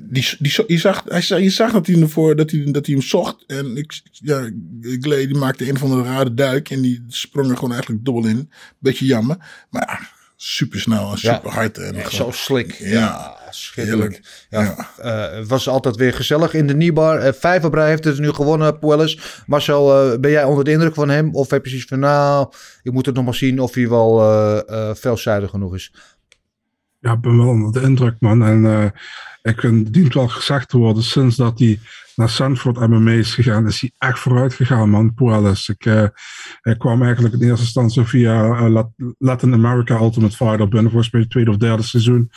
[0.00, 3.04] die, die, je, zag, hij, je zag dat hij, ervoor, dat, hij, dat hij hem
[3.04, 3.44] zocht.
[3.46, 4.50] En ik, ja,
[4.82, 6.70] Glay die maakte een van de rare duik.
[6.70, 8.50] En die sprong er gewoon eigenlijk dubbel in.
[8.78, 9.36] Beetje jammer.
[9.70, 11.34] Maar ja, super snel en Ja.
[11.34, 11.78] super hard.
[11.78, 12.72] En Ja, zo slik.
[12.72, 14.46] Ja, Ja, schitterlijk.
[14.50, 14.88] Ja, Ja.
[15.30, 17.18] eh, het was altijd weer gezellig in de Nibar.
[17.18, 19.42] Eh, vijf op rij heeft het nu gewonnen, Puelles.
[19.46, 21.34] Marcel, eh, ben jij onder de indruk van hem?
[21.34, 24.22] Of heb je zoiets van, nou, ik moet het nog maar zien of hij wel
[24.94, 25.94] veelzijdig genoeg is?
[26.98, 28.42] Ja, ik ben wel onder de indruk, man.
[28.44, 28.92] En
[29.42, 31.78] ik vind, het dient wel gezegd te worden, sinds dat hij
[32.16, 35.14] naar Sanford MMA is gegaan, is hij echt vooruit gegaan, man.
[35.14, 35.68] Puelles.
[35.68, 36.02] Ik, eh,
[36.62, 41.20] ik kwam eigenlijk in eerste instantie via Lat- Latin America Ultimate Fighter binnen, volgens mij
[41.20, 42.30] het tweede of derde seizoen,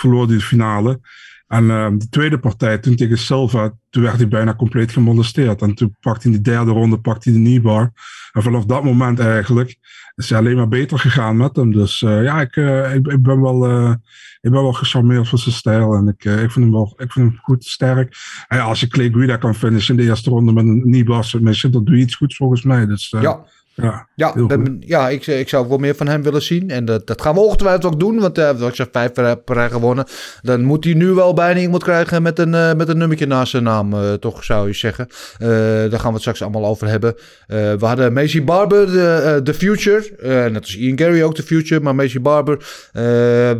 [0.00, 1.00] verloor hij de finale.
[1.46, 5.62] En eh, de tweede partij, toen tegen Silva, toen werd hij bijna compleet gemolesteerd.
[5.62, 7.92] En toen pakte hij in de derde ronde pakte hij de kneebar.
[8.32, 9.78] En vanaf dat moment eigenlijk
[10.20, 11.72] is hij alleen maar beter gegaan met hem.
[11.72, 13.94] Dus eh, ja, ik, eh, ik, ik ben wel, eh,
[14.40, 15.94] ik ben wel gecharmeerd van zijn stijl.
[15.94, 18.14] En ik, ik, vind hem wel, ik vind hem goed sterk.
[18.48, 21.72] En als je Clay Guida kan finishen in de eerste ronde met een kneebar submission,
[21.72, 22.86] dan doe je iets goeds volgens mij.
[22.86, 23.44] Dus Ja.
[23.82, 24.34] Ja, Ja,
[24.80, 26.70] ja ik, ik zou ook wel meer van hem willen zien.
[26.70, 28.18] En dat, dat gaan we ongetwijfeld ook doen.
[28.20, 30.04] Want eh wat ik zeg, vijf per, rij gewonnen.
[30.42, 33.50] Dan moet hij nu wel bijna iemand krijgen met een, eh, met een nummertje naast
[33.50, 33.92] zijn naam.
[33.92, 35.06] eh, toch zou je zeggen.
[35.38, 35.48] Eh,
[35.90, 37.14] daar gaan we het straks allemaal over hebben.
[37.46, 40.16] Eh, we hadden Macy Barber, de, eh, de Future.
[40.20, 41.80] Eh, net als Ian Gary ook de Future.
[41.80, 43.02] Maar Macy Barber eh,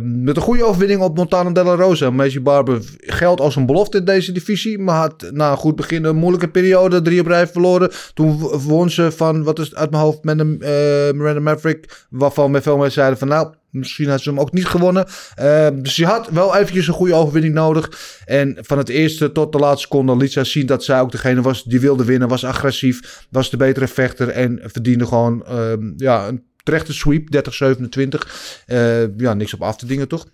[0.03, 2.09] met een goede overwinning op Montana de la Rosa.
[2.09, 4.79] Macy Barber geldt als een belofte in deze divisie.
[4.79, 7.01] Maar had na een goed begin een moeilijke periode.
[7.01, 7.91] Drie op rij verloren.
[8.13, 12.05] Toen won ze van, wat is het uit mijn hoofd, met een eh, Miranda Maverick.
[12.09, 15.07] Waarvan met veel mensen zeiden van nou, misschien had ze hem ook niet gewonnen.
[15.35, 18.19] Eh, dus je had wel eventjes een goede overwinning nodig.
[18.25, 21.41] En van het eerste tot de laatste seconde liet zij zien dat zij ook degene
[21.41, 22.27] was die wilde winnen.
[22.27, 28.63] Was agressief, was de betere vechter en verdiende gewoon ehm, ja, een terechte sweep, 30-27.
[28.65, 30.25] Eh, ja, niks op af te dingen toch?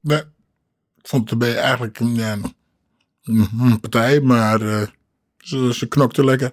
[0.00, 0.20] Nee,
[0.96, 2.32] ik vond het eigenlijk een, ja,
[3.22, 4.20] een, een partij.
[4.20, 4.58] Maar
[5.38, 6.52] ze, ze knokte lekker.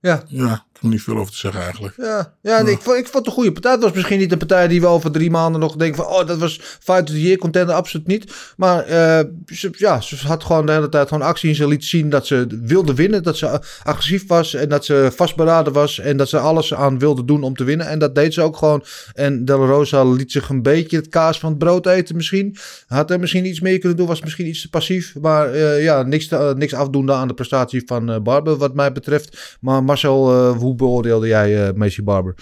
[0.00, 1.94] Ja, Ja, niet veel over te zeggen eigenlijk.
[1.96, 3.72] Ja, ja ik, vond, ik vond het een goede partij.
[3.72, 6.12] Het was misschien niet een partij die we over drie maanden nog denken van...
[6.12, 8.32] oh, dat was fight of the year contender, absoluut niet.
[8.56, 11.84] Maar eh, ze, ja, ze had gewoon de hele tijd gewoon actie en ze liet
[11.84, 13.22] zien dat ze wilde winnen.
[13.22, 15.98] Dat ze agressief was en dat ze vastberaden was.
[15.98, 17.88] En dat ze alles aan wilde doen om te winnen.
[17.88, 18.84] En dat deed ze ook gewoon.
[19.14, 22.56] En Del Rosa liet zich een beetje het kaas van het brood eten misschien.
[22.86, 25.14] Had er misschien iets mee kunnen doen, was misschien iets te passief.
[25.20, 28.92] Maar eh, ja, niks, te- niks afdoende aan de prestatie van eh, Barber wat mij
[28.92, 29.56] betreft.
[29.60, 32.34] Maar Marcel, eh, hoe beoordeelde jij eh Macy Barber?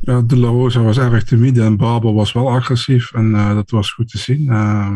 [0.00, 3.12] Ja, de La Rosa was erg timide en Barber was wel agressief.
[3.12, 4.48] En eh, dat was goed te zien.
[4.48, 4.94] Eh,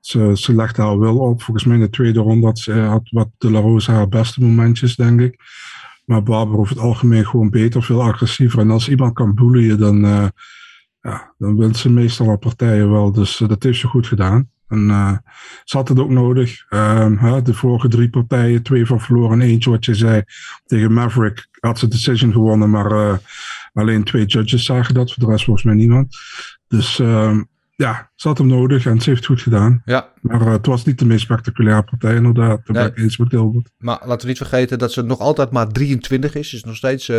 [0.00, 1.42] ze, ze legde haar wel op.
[1.42, 4.40] Volgens mij in de tweede ronde had, ze, had wat De La Rosa haar beste
[4.40, 5.40] momentjes, denk ik.
[6.04, 8.58] Maar Barber over het algemeen gewoon beter, veel agressiever.
[8.58, 10.26] En als iemand kan bullyen, dan, eh,
[11.00, 13.12] ja, dan wint ze meestal al partijen wel.
[13.12, 14.50] Dus eh, dat heeft ze goed gedaan.
[14.74, 15.12] En eh,
[15.64, 16.64] ze had het ook nodig.
[16.68, 20.22] Ehm, hè, de vorige drie partijen, twee van verloren en eentje wat je zei.
[20.66, 23.16] Tegen Maverick had ze decision gewonnen, maar eh,
[23.72, 25.12] alleen twee judges zagen dat.
[25.12, 26.16] Voor de rest volgens mij niemand.
[26.68, 27.42] Dus ehm,
[27.76, 29.82] ja, ze had hem nodig en ze heeft het goed gedaan.
[29.84, 32.66] Ja, Maar eh, het was niet de meest spectaculaire partij inderdaad.
[32.66, 33.70] Daar ben ik eens met Gilbert.
[33.78, 36.54] maar laten we niet vergeten dat ze nog altijd maar 23 is.
[36.54, 37.10] Is nog steeds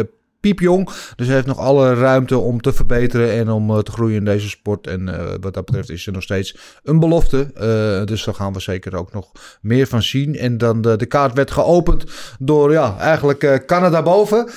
[0.46, 0.90] piepjong.
[1.16, 4.26] Dus hij heeft nog alle ruimte om te verbeteren en om eh, te groeien in
[4.26, 4.88] deze sport.
[4.88, 7.52] En eh, wat dat betreft is er nog steeds een belofte.
[7.54, 9.32] Eh, dus daar gaan we zeker ook nog
[9.62, 10.36] meer van zien.
[10.38, 12.04] En dan de, kaart werd geopend
[12.40, 14.50] door ja, eigenlijk Canada boven.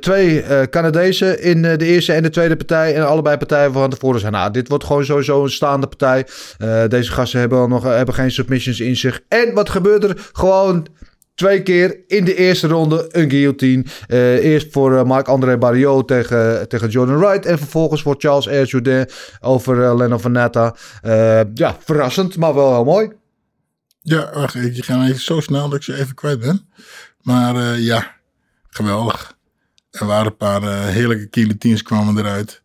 [0.00, 2.94] Twee Canadezen in de eerste en de tweede partij.
[2.94, 4.32] En allebei partijen van tevoren zijn.
[4.32, 6.26] Nou, dit wordt gewoon sowieso een staande partij.
[6.88, 9.20] Deze gasten hebben, al nog, hebben geen submissions in zich.
[9.28, 10.28] En wat gebeurt er?
[10.32, 10.86] Gewoon
[11.38, 13.84] twee keer in de eerste ronde een guillotine.
[14.06, 17.46] Eh, eerst voor eh, Marc-André Barriot tegen, tegen Jordan Wright.
[17.46, 19.08] En vervolgens voor Charles Air Jourdain
[19.40, 20.76] over uh, Leno Vanetta.
[21.54, 23.12] Ja, verrassend, maar wel heel mooi.
[24.00, 26.68] Ja, wacht, je gaat even zo snel dat ik ze even kwijt ben.
[27.22, 28.16] Maar ja,
[28.68, 29.36] geweldig.
[29.90, 32.62] Er waren een paar heerlijke guillotines kwamen eruit.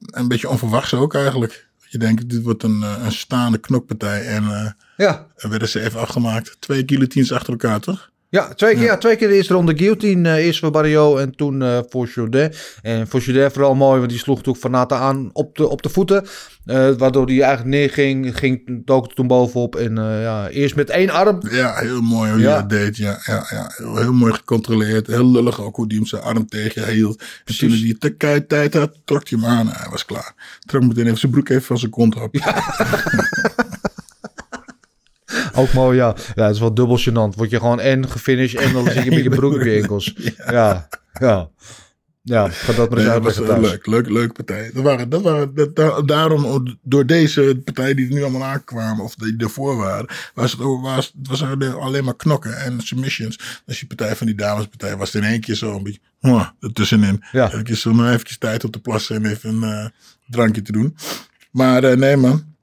[0.00, 1.67] Een beetje onverwachts ook eigenlijk.
[1.88, 4.26] Je denkt, dit wordt een, een staande knokpartij.
[4.26, 5.26] En uh, ja.
[5.36, 6.56] werden ze even afgemaakt.
[6.58, 8.10] Twee guillotines achter elkaar, toch?
[8.30, 8.90] Ja, twee keer, ja.
[8.90, 10.28] ja twee keer de eerste ronde guillotine.
[10.28, 12.52] Uh, eerst voor Barrio en toen uh, voor Jourdain.
[12.82, 15.82] En voor Jourdain vooral mooi, want die sloeg natuurlijk Van Nata aan op de, op
[15.82, 16.26] de voeten.
[16.66, 19.76] Uh, waardoor hij eigenlijk neerging, ging dook toen bovenop.
[19.76, 21.40] En ja, eerst met één arm.
[21.50, 22.60] Ja, heel mooi hoe hij ja.
[22.60, 22.96] dat deed.
[22.96, 23.72] Ja, ja, ja.
[23.76, 25.06] Heel, heel, mooi gecontroleerd.
[25.06, 27.22] Heel lullig ook hoe hij hem zijn arm tegenhield.
[27.44, 29.68] En toen hij te kei tijd had, trok hij hem aan.
[29.68, 30.58] Hij was klaar.
[30.58, 32.34] Trok meteen even zijn broek even van zijn kont op.
[32.34, 32.54] Ja.
[35.58, 36.14] Ook mooi, ja.
[36.34, 37.36] Ja, het is wel dubbel gênant.
[37.36, 40.14] Word je gewoon en gefinished en dan zit je met je broek op je enkels.
[40.50, 40.88] Ja,
[41.20, 41.50] ja.
[42.22, 43.60] Ja, ga dat maar eens nee, was.
[43.60, 44.70] Leuk, leuk, leuk partij.
[44.74, 49.04] Dat waren, dat waren, dat, da, daarom, door deze partijen die er nu allemaal aankwamen,
[49.04, 51.42] of die ervoor waren, was het, was, het was
[51.74, 53.62] alleen maar knokken en submissions.
[53.64, 57.24] Dus die partij van die damespartij was in één keer zo een beetje, huh, ertussenin.
[57.32, 57.52] Ja.
[57.52, 59.86] Even zo nog even tijd op te plassen en even een uh,
[60.26, 60.96] drankje te doen.
[61.50, 62.54] Maar uh, nee man,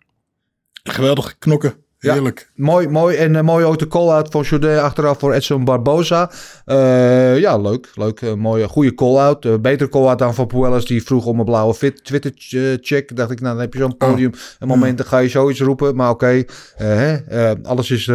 [0.83, 1.84] geweldig knokken.
[2.11, 2.49] Heerlijk.
[2.53, 3.15] Ja, mooi, mooi.
[3.15, 6.31] En mooi ook de call-out van Jourdain achteraf voor Edson Barbosa.
[6.65, 7.89] Uh, ja, leuk.
[7.95, 8.21] Leuk.
[8.21, 9.45] Uh, mooie, goede call-out.
[9.45, 10.85] Uh, betere call-out dan van Puelles.
[10.85, 13.15] Die vroeg om een blauwe fit Twitter-check.
[13.15, 14.31] Dacht ik, nou dan heb je zo'n podium.
[14.59, 15.95] Een moment, dan ga je zoiets roepen.
[15.95, 16.45] Maar oké,
[16.77, 17.63] okay.
[17.63, 18.09] alles is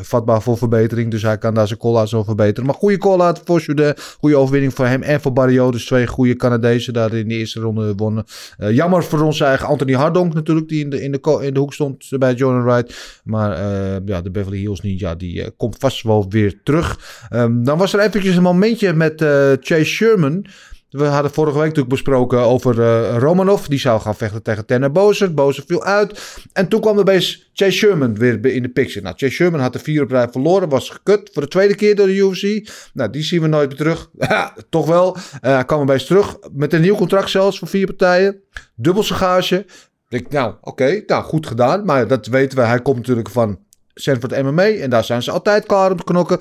[0.00, 1.10] vatbaar voor verbetering.
[1.10, 2.66] Dus hij kan daar zijn call-out zo verbeteren.
[2.66, 3.94] Maar goede call-out voor Jourdain.
[4.18, 5.70] Goede overwinning voor hem en voor Barrio.
[5.70, 8.24] Dus twee goede Canadezen daar in de eerste ronde wonnen.
[8.56, 10.68] jammer voor ons eigen Anthony Hardonk natuurlijk.
[10.68, 13.20] Die in de, in de, in de hoek stond bij Jordan Wright.
[13.28, 16.98] Maar uh, ja, de Beverly Hills Ninja die uh, komt vast wel weer terug.
[17.32, 20.46] Um, dan was er eventjes een momentje met uh, Chase Sherman.
[20.90, 22.74] We hadden vorige week natuurlijk besproken over
[23.18, 23.66] Romanov.
[23.66, 25.34] Die zou gaan vechten tegen Tanner Bozer.
[25.34, 26.40] Bozer viel uit.
[26.52, 29.00] En toen kwam er opeens Chase Sherman weer in de picture.
[29.00, 30.68] Nou, Chase Sherman had de vier op rij verloren.
[30.68, 32.70] Was gekut voor de tweede keer door de UFC.
[32.92, 34.10] Nou, die zien we nooit meer terug.
[34.70, 35.16] Toch wel.
[35.40, 36.36] Hij kwam opeens terug.
[36.52, 38.42] Met een nieuw contract zelfs voor vier partijen.
[38.74, 39.66] Dubbel zijn gage.
[40.08, 41.84] Ik, nou, oké, nou, goed gedaan.
[41.84, 42.64] Maar dat weten we.
[42.64, 43.58] Hij komt natuurlijk van
[43.94, 44.68] Sanford MMA.
[44.68, 46.38] En daar zijn ze altijd klaar om te knokken.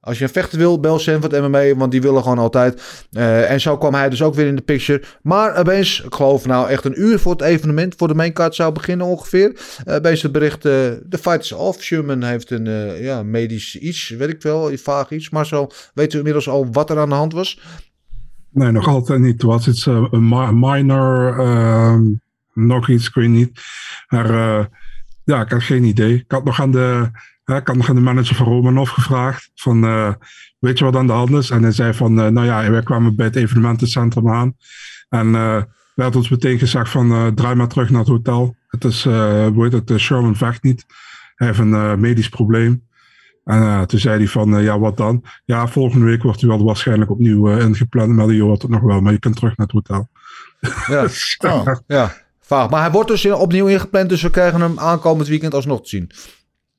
[0.00, 1.74] Als je een vechter wil, bel Sanford MMA.
[1.74, 3.06] Want die willen gewoon altijd.
[3.12, 5.02] Uh, en zo kwam hij dus ook weer in de picture.
[5.22, 7.94] Maar opeens, ik geloof nou echt een uur voor het evenement.
[7.96, 9.56] Voor de maincard zou beginnen ongeveer.
[9.86, 11.82] Uh, opeens het bericht, de fight is off.
[11.82, 12.64] Sherman heeft een
[13.02, 14.76] ja, medisch iets, weet ik wel.
[14.76, 15.30] Vaag iets.
[15.30, 17.60] Maar zo weten we inmiddels al wat er aan de hand was.
[18.50, 19.42] Nee, nog altijd niet.
[19.42, 21.40] Was het een minor...
[22.52, 23.60] nog iets, ik weet niet.
[24.08, 24.64] Maar uh,
[25.24, 26.14] ja, ik had geen idee.
[26.14, 27.10] Ik had nog aan de,
[27.44, 30.12] ik had nog aan de manager van Romanov gevraagd: van, uh,
[30.58, 31.50] weet je wat aan de hand is?
[31.50, 34.56] En hij zei van, nou ja, wij kwamen bij het evenementencentrum aan.
[35.08, 35.32] En
[35.94, 38.56] werd ons meteen gezegd van, draai maar terug naar het hotel.
[38.68, 40.86] Het is, hoe heet het, Sherman vecht niet.
[41.34, 42.86] Hij heeft een medisch probleem.
[43.44, 45.24] En toen zei hij van, ja, wat dan?
[45.44, 48.12] Ja, volgende week wordt u wel waarschijnlijk opnieuw ingepland.
[48.12, 50.08] Maar je hoort het nog wel, maar je kunt terug naar het hotel.
[50.86, 51.06] Ja,
[51.54, 52.12] oh, ja.
[52.52, 52.70] Vaag.
[52.70, 56.10] Maar hij wordt dus opnieuw ingepland, dus we krijgen hem aankomend weekend alsnog te zien.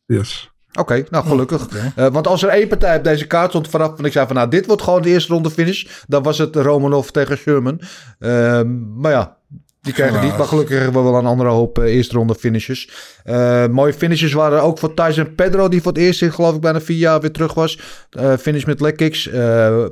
[0.06, 0.52] Yes.
[0.70, 1.64] Oké, okay, nou gelukkig.
[1.64, 1.92] Okay.
[1.96, 4.36] Uh, want als er één partij op deze kaart stond vanaf, en ik zei van
[4.36, 7.82] nou, dit wordt gewoon de eerste ronde finish, dan was het Romanov tegen Sherman.
[8.20, 8.62] Uh,
[8.96, 9.38] maar ja,
[9.84, 10.38] die krijgen niet.
[10.38, 12.90] Maar gelukkig hebben we wel een andere hoop uh, eerste ronde finishes.
[13.26, 16.62] Uh, mooie finishes waren ook voor Tyson Pedro, die voor het eerst in geloof ik
[16.62, 17.80] bijna vier jaar weer terug was.
[18.20, 19.30] Uh, finish met leg kicks.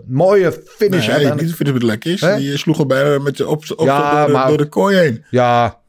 [0.08, 1.08] mooie finish.
[1.08, 2.22] Nee, nee niet finish met leg kicks.
[2.22, 5.26] Die sloeg al bijna met je op, op Ja, door, maar- door de kooi heen.
[5.30, 5.80] Ja,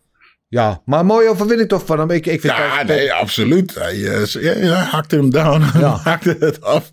[0.48, 2.10] ja, maar mooie overwinning toch van hem.
[2.10, 3.74] Ik, ik vind Ja, nee, absoluut.
[3.74, 5.62] Hij, eh, ja, ja, hakte hem down.
[5.80, 5.88] Ja.
[6.04, 6.90] hakte het af.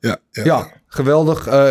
[0.00, 0.44] Ja, ja.
[0.44, 1.46] Ja, geweldig.
[1.46, 1.70] Eh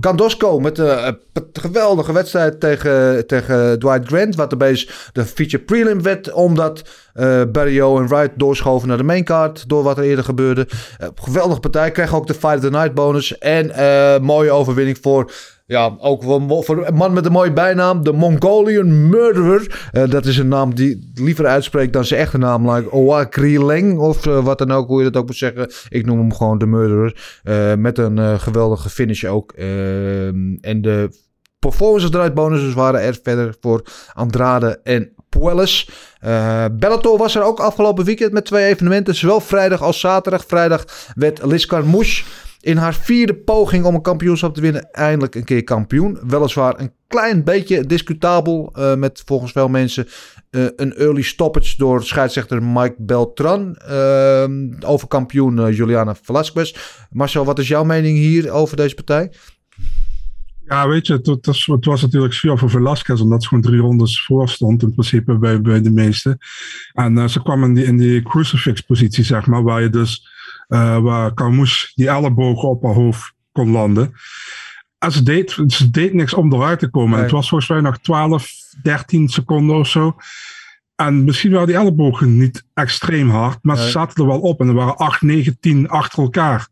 [0.00, 1.18] Kandosco met een
[1.52, 4.36] geweldige wedstrijd tegen, tegen Dwight Grant.
[4.36, 6.32] Wat opeens de feature prelim werd.
[6.32, 6.82] Omdat
[7.12, 9.68] eh Barrio en Wright doorschoven naar de maincard.
[9.68, 10.66] Door wat er eerder gebeurde.
[10.98, 11.90] Eh, geweldige partij.
[11.90, 13.38] Kreeg ook de Fight of the Night bonus.
[13.38, 15.30] En eh mooie overwinning voor
[15.68, 18.04] Ja, ook voor een man met een mooie bijnaam.
[18.04, 19.88] De Mongolian Murderer.
[19.92, 22.70] Eh, dat is een naam die liever uitspreekt dan zijn echte naam.
[22.70, 25.70] Like Oakri Leng of eh, wat dan ook, hoe je dat ook moet zeggen.
[25.88, 27.40] Ik noem hem gewoon de Murderer.
[27.42, 29.52] Eh, met een geweldige finish ook.
[29.52, 31.08] Ehm, en de
[31.58, 35.88] performance eruit bonuses waren er verder voor Andrade en Puelles.
[36.20, 39.14] Eh Bellator was er ook afgelopen weekend met twee evenementen.
[39.14, 40.44] Zowel vrijdag als zaterdag.
[40.46, 42.24] Vrijdag werd Liz Carmouche
[42.60, 46.18] in haar vierde poging om een kampioenschap te winnen eindelijk een keer kampioen.
[46.26, 50.06] Weliswaar een klein beetje discutabel eh, met volgens veel mensen
[50.50, 54.44] eh, een early stoppage door scheidsrechter Mike Beltran eh,
[54.80, 56.74] over kampioen Juliana Velasquez.
[57.10, 59.32] Marcel, wat is jouw mening hier over deze partij?
[60.66, 64.24] Ja, weet je, het, was, het natuurlijk zuur voor Velasquez, omdat ze gewoon drie rondes
[64.24, 66.38] voor stond, in principe bij, bij de meesten.
[66.92, 70.28] En ze kwam in die, in die crucifix-positie, zeg maar, waar je dus,
[70.68, 74.12] eh, waar Carmouche die ellebogen op haar hoofd kon landen.
[74.98, 77.10] En ze deed, ze deed niks om eruit te komen.
[77.10, 77.22] Nee.
[77.22, 78.50] Het was volgens mij nog 12,
[78.82, 80.16] 13 seconden of zo.
[80.94, 84.60] En misschien waren die ellebogen niet extreem hard, maar ze zaten er wel op.
[84.60, 86.68] En er waren 8, 9, 10 achter elkaar.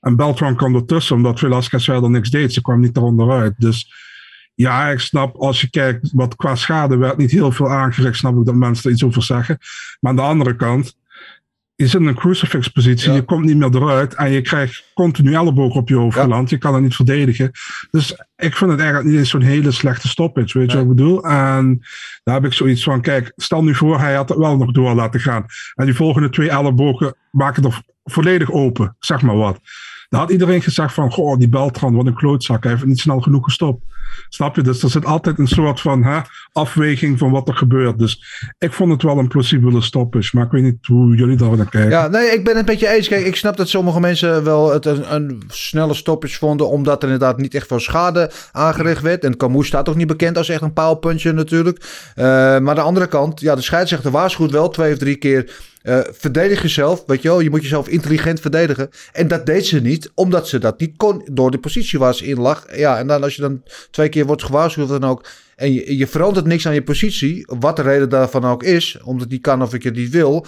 [0.00, 2.52] En Beltran kwam ertussen, omdat Velasquez verder niks deed.
[2.52, 3.54] Ze kwam niet eronder uit.
[3.58, 3.92] Dus
[4.54, 8.36] ja, ik snap, als je kijkt wat qua schade werd niet heel veel aangericht, snap
[8.36, 9.58] ik dat mensen er iets over zeggen.
[10.00, 10.96] Maar aan de andere kant,
[11.80, 13.14] je zit in een crucifix-positie, Ja.
[13.16, 16.22] je komt niet meer eruit en je krijgt continu elleboog op je hoofd Ja.
[16.22, 16.50] geland.
[16.50, 17.50] Je kan het niet verdedigen.
[17.90, 20.86] Dus ik vind het eigenlijk niet eens zo'n hele slechte stoppage, weet je Nee.
[20.86, 21.24] wat ik bedoel?
[21.24, 21.80] En
[22.22, 24.94] daar heb ik zoiets van, kijk, stel nu voor, hij had het wel nog door
[24.94, 25.44] laten gaan.
[25.74, 29.60] En die volgende twee ellebogen maken er volledig open, zeg maar wat.
[30.08, 33.20] Dan had iedereen gezegd van, goh, die Beltran, wat een klootzak, hij heeft niet snel
[33.20, 33.84] genoeg gestopt.
[34.28, 34.62] Snap je?
[34.62, 36.20] Dus er zit altijd een soort van hè,
[36.52, 37.98] afweging van wat er gebeurt.
[37.98, 38.22] Dus
[38.58, 41.68] ik vond het wel een plausibele stoppage, maar ik weet niet hoe jullie daar naar
[41.68, 41.90] kijken.
[41.90, 43.08] Ja, nee, ik ben het met je eens.
[43.08, 47.36] Kijk, ik snap dat sommige mensen wel het een, snelle stoppage vonden, omdat er inderdaad
[47.38, 49.24] niet echt veel schade aangericht werd.
[49.24, 51.84] En Camus staat ook niet bekend als echt een powerpuncher natuurlijk.
[52.14, 55.68] Eh, maar aan de andere kant, ja, de scheidsrechter waarschuwt wel twee of drie keer.
[55.80, 57.40] eh, verdedig jezelf, weet je wel.
[57.40, 58.90] Je moet jezelf intelligent verdedigen.
[59.12, 62.26] En dat deed ze niet, omdat ze dat niet kon door de positie waar ze
[62.26, 62.76] in lag.
[62.76, 65.24] Ja, en dan als je dan twee keer wordt gewaarschuwd of dan ook.
[65.56, 69.28] En je, je verandert niks aan je positie, wat de reden daarvan ook is, omdat
[69.28, 70.46] die kan of ik het niet wil.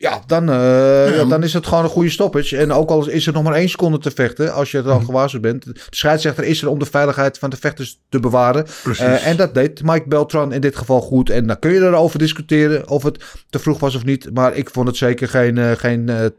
[0.00, 2.56] Ja, dan, eh, ja, dan is het gewoon een goede stoppage.
[2.56, 5.04] En ook al is er nog maar één seconde te vechten, als je er dan
[5.04, 5.64] gewaarschuwd bent.
[5.64, 8.66] De scheidsrechter is er om de veiligheid van de vechters te bewaren.
[8.82, 9.04] Precies.
[9.04, 11.30] Eh, en dat deed Mike Beltran in dit geval goed.
[11.30, 14.34] En dan kun je erover discussiëren of het te vroeg was of niet.
[14.34, 16.32] Maar ik vond het zeker geen, eh, geen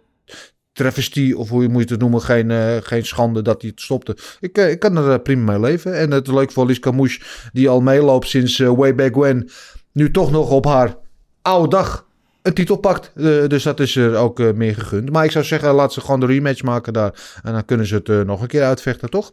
[0.74, 4.18] travestie, of hoe je moet het noemen, geen, eh, geen schande dat hij het stopte.
[4.40, 5.98] Ik, eh, ik kan er eh, prima mee leven.
[5.98, 7.22] En het leuk voor Lies Camouche,
[7.54, 9.50] die al meeloopt sinds way back when.
[9.94, 10.96] Nu toch nog op haar
[11.42, 12.06] oude dag
[12.42, 13.12] een titel pakt.
[13.50, 15.12] Dus dat is er ook meer gegund.
[15.12, 17.40] Maar ik zou zeggen, laat ze gewoon de rematch maken daar.
[17.44, 19.32] En dan kunnen ze het nog een keer uitvechten, toch?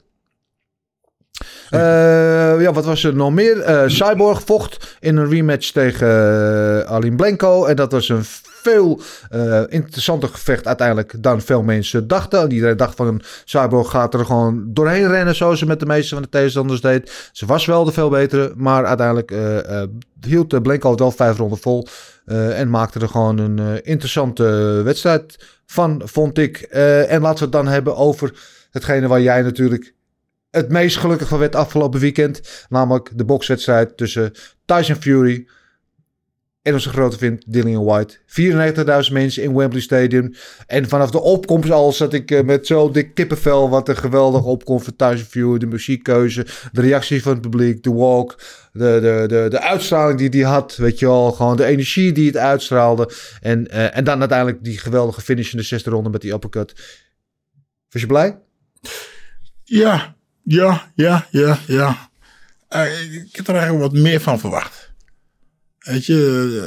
[1.70, 3.60] Ja, wat was er nog meer?
[3.60, 7.64] Eh, Cyborg vocht in een rematch tegen uh, Aline Blanco.
[7.64, 8.24] En dat was een
[8.68, 9.00] veel
[9.34, 12.50] uh, interessanter gevecht uiteindelijk dan veel mensen dachten.
[12.50, 16.22] Iedereen dacht van Cyborg gaat er gewoon doorheen rennen zoals ze met de meeste van
[16.22, 17.30] de tegenstanders deed.
[17.32, 19.82] Ze was wel de veel betere, maar uiteindelijk uh,
[20.26, 21.86] hield Blanco het wel vijf ronden vol.
[22.26, 24.44] En maakte er gewoon een interessante
[24.84, 26.56] wedstrijd van, vond ik.
[26.58, 28.32] En laten we het dan hebben over
[28.70, 29.94] hetgene waar jij natuurlijk
[30.50, 32.66] het meest gelukkig van werd afgelopen weekend.
[32.68, 34.32] Namelijk de bokswedstrijd tussen
[34.64, 35.46] Tyson Fury
[36.68, 38.16] en onze grote vriend Dillian White.
[39.06, 40.34] 94.000 mensen in Wembley Stadium.
[40.66, 43.70] En vanaf de opkomst al zat ik uh, met zo'n dik kippenvel.
[43.70, 45.58] Wat een geweldige opkomst van Fury.
[45.58, 48.38] De muziekkeuze, de reactie van het publiek, de walk.
[48.72, 51.32] De, de, de, de uitstraling die hij had, weet je wel.
[51.32, 53.10] Gewoon de energie die het uitstraalde.
[53.40, 56.74] En, uh, en dan uiteindelijk die geweldige finish in de zesde ronde met die uppercut.
[57.90, 58.38] Was je blij?
[59.64, 62.10] Ja, ja, ja, ja, ja.
[62.70, 64.77] Uh, ik heb er eigenlijk wat meer van verwacht.
[65.78, 66.14] Weet je,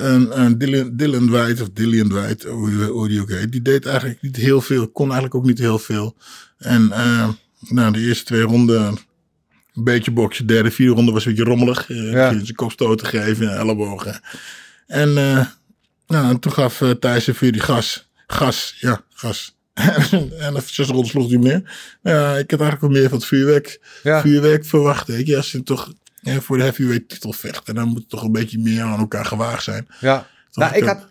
[0.01, 3.85] een, een Dylan, Dylan White of Dillian White, hoe, hoe die ook heet, die deed
[3.85, 6.17] eigenlijk niet heel veel, kon eigenlijk ook niet heel veel.
[6.57, 8.97] En uh, nou, de eerste twee ronden
[9.73, 11.89] een beetje boksen, de derde, vierde ronde was een beetje rommelig.
[11.89, 12.29] Uh, ja.
[12.29, 14.21] Zijn kopstoten geven en ellebogen.
[14.87, 15.45] En, uh,
[16.07, 18.09] nou, en toen gaf uh, Thijssen Fury gas.
[18.27, 19.55] Gas, ja, gas.
[19.73, 21.61] en de zes ronden sloeg hij meer.
[22.03, 24.21] Ja, ik had eigenlijk wel meer van het vuurwerk, ja.
[24.21, 25.07] vuurwerk verwacht.
[25.07, 27.67] Weet je, als je toch ja, voor de heavyweight titel vecht.
[27.67, 29.87] En dan moet het toch een beetje meer aan elkaar gewaagd zijn.
[29.99, 31.07] Ja, nou, ik had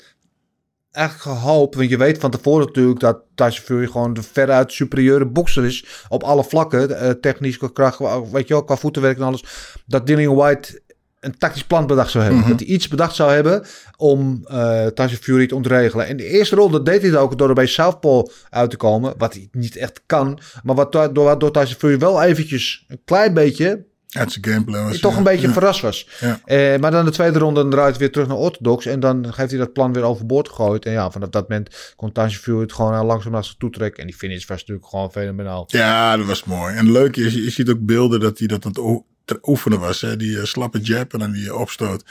[0.91, 5.27] eigenlijk gehoopt, want je weet van tevoren natuurlijk dat Tyson Fury gewoon de veruit superieure
[5.27, 6.05] bokser is.
[6.09, 7.99] Op alle vlakken, uh, technisch, qua kracht,
[8.33, 9.45] weet je wel, qua voetenwerk en alles.
[9.87, 10.83] Dat Dillian White
[11.21, 12.41] een tactisch plan bedacht zou hebben.
[12.41, 12.51] Mhm.
[12.51, 16.07] Dat hij iets bedacht zou hebben om eh Tyson Fury te ontregelen.
[16.07, 19.15] En de eerste ronde deed hij dat ook door er bij Southpaw uit te komen.
[19.19, 20.41] Wat hij niet echt kan.
[20.63, 24.99] Maar wat, door, waardoor Tyson Fury wel eventjes een klein beetje Uit zijn gameplan was
[24.99, 25.19] toch ja.
[25.19, 26.09] een beetje verrast was.
[26.45, 28.87] Eh, maar dan de tweede ronde hij weer terug naar Orthodox.
[28.87, 30.85] En dan heeft hij dat plan weer overboord gegooid.
[30.85, 33.71] En ja, vanaf dat moment kon Tyson Fury het gewoon eh, langzaam naar zich toe
[33.71, 34.01] trekken.
[34.01, 35.65] En die finish was natuurlijk gewoon fenomenaal.
[35.67, 36.75] Ja, dat was mooi.
[36.77, 40.01] En leuk is, je ziet ook beelden dat hij dat aan het oefenen was.
[40.01, 40.17] Hè?
[40.17, 42.05] Die eh, slappe jab en dan die opstoot.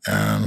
[0.00, 0.42] En, eh,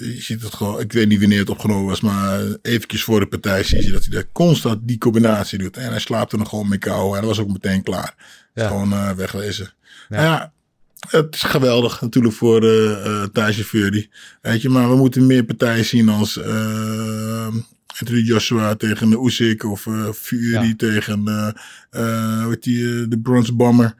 [0.00, 3.26] je ziet het gewoon, ik weet niet wanneer het opgenomen was, maar eventjes voor de
[3.26, 5.76] partij zie je dat hij daar constant die combinatie doet.
[5.76, 8.14] En hij slaapt er nog gewoon mee kou en dat was ook meteen klaar.
[8.54, 8.66] Ja.
[8.66, 9.72] Gewoon eh, wegwezen.
[10.08, 10.22] Ja.
[10.22, 10.52] ja,
[11.08, 14.08] het is geweldig natuurlijk voor eh eh Tyson Fury.
[14.42, 17.54] Weet je, maar we moeten meer partijen zien als eh
[18.00, 20.74] Anthony Joshua tegen de Usyk of eh, Fury Ja.
[20.76, 21.48] tegen eh
[21.90, 23.94] eh, heet die, eh, de Bronze Bomber.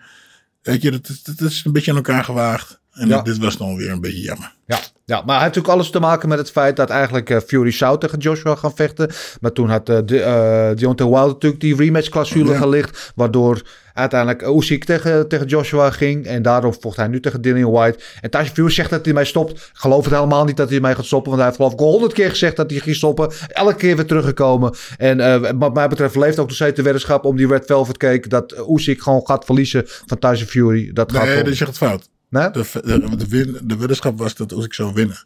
[0.62, 2.80] Weet je, dat is een beetje aan elkaar gewaagd.
[2.94, 3.22] En Ja.
[3.22, 4.52] dit was dan weer een beetje jammer.
[4.66, 7.38] Ja, ja, maar hij heeft natuurlijk alles te maken met het feit dat eigenlijk eh,
[7.46, 9.10] Fury zou tegen Joshua gaan vechten.
[9.40, 12.58] Maar toen had eh de, eh, Deontay Wilder natuurlijk die rematch clausule Ja.
[12.58, 13.12] gelicht.
[13.14, 13.62] Waardoor
[13.94, 16.26] uiteindelijk Usyk tegen, tegen Joshua ging.
[16.26, 17.98] En daarom vocht hij nu tegen Dillian White.
[18.20, 19.50] En Tyson Fury zegt dat hij mij stopt.
[19.50, 21.30] Ik geloof het helemaal niet dat hij mij gaat stoppen.
[21.30, 23.32] Want hij heeft geloof ik al honderd keer gezegd dat hij ging stoppen.
[23.48, 24.74] Elke keer weer teruggekomen.
[24.96, 28.28] En wat mij betreft leeft ook nog steeds de weddenschap om die Red Velvet Cake.
[28.28, 30.90] Dat Usyk gewoon gaat verliezen van Tyson Fury.
[30.92, 32.12] Dat gaat Nee, dat is echt fout.
[32.34, 35.16] De, de, de, win- de weddenschap was dat als ik zou winnen.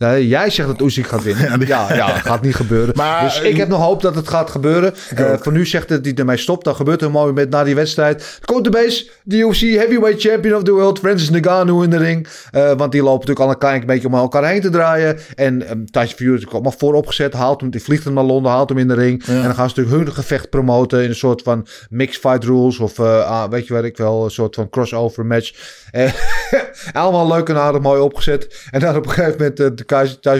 [0.00, 1.44] Nee, jij zegt dat Usyk gaat winnen.
[1.50, 2.94] Ja, die- Ja, ja, gaat niet gebeuren.
[3.00, 4.94] Maar, dus eh, ik heb nog hoop dat het gaat gebeuren.
[5.16, 6.64] Eh, voor nu zegt dat hij ermee stopt.
[6.64, 8.38] Dan gebeurt er een mooi moment na die wedstrijd.
[8.44, 12.26] Komt de base, de UFC Heavyweight Champion of the World, Francis Ngannou in de ring.
[12.50, 15.18] Eh, want die lopen natuurlijk al een klein beetje om elkaar heen te draaien.
[15.34, 17.32] En um, Tyson Fury is ook allemaal vooropgezet.
[17.32, 19.24] Haalt hem, die vliegt hem naar Londen, haalt hem in de ring.
[19.26, 22.78] En dan gaan ze natuurlijk hun gevecht promoten in een soort van mixed fight rules.
[22.78, 25.52] Of eh, ah, weet je wat ik wel, een soort van crossover match.
[25.90, 26.12] Eh,
[26.92, 28.64] allemaal leuk en aardig mooi opgezet.
[28.70, 29.86] En dan op een gegeven moment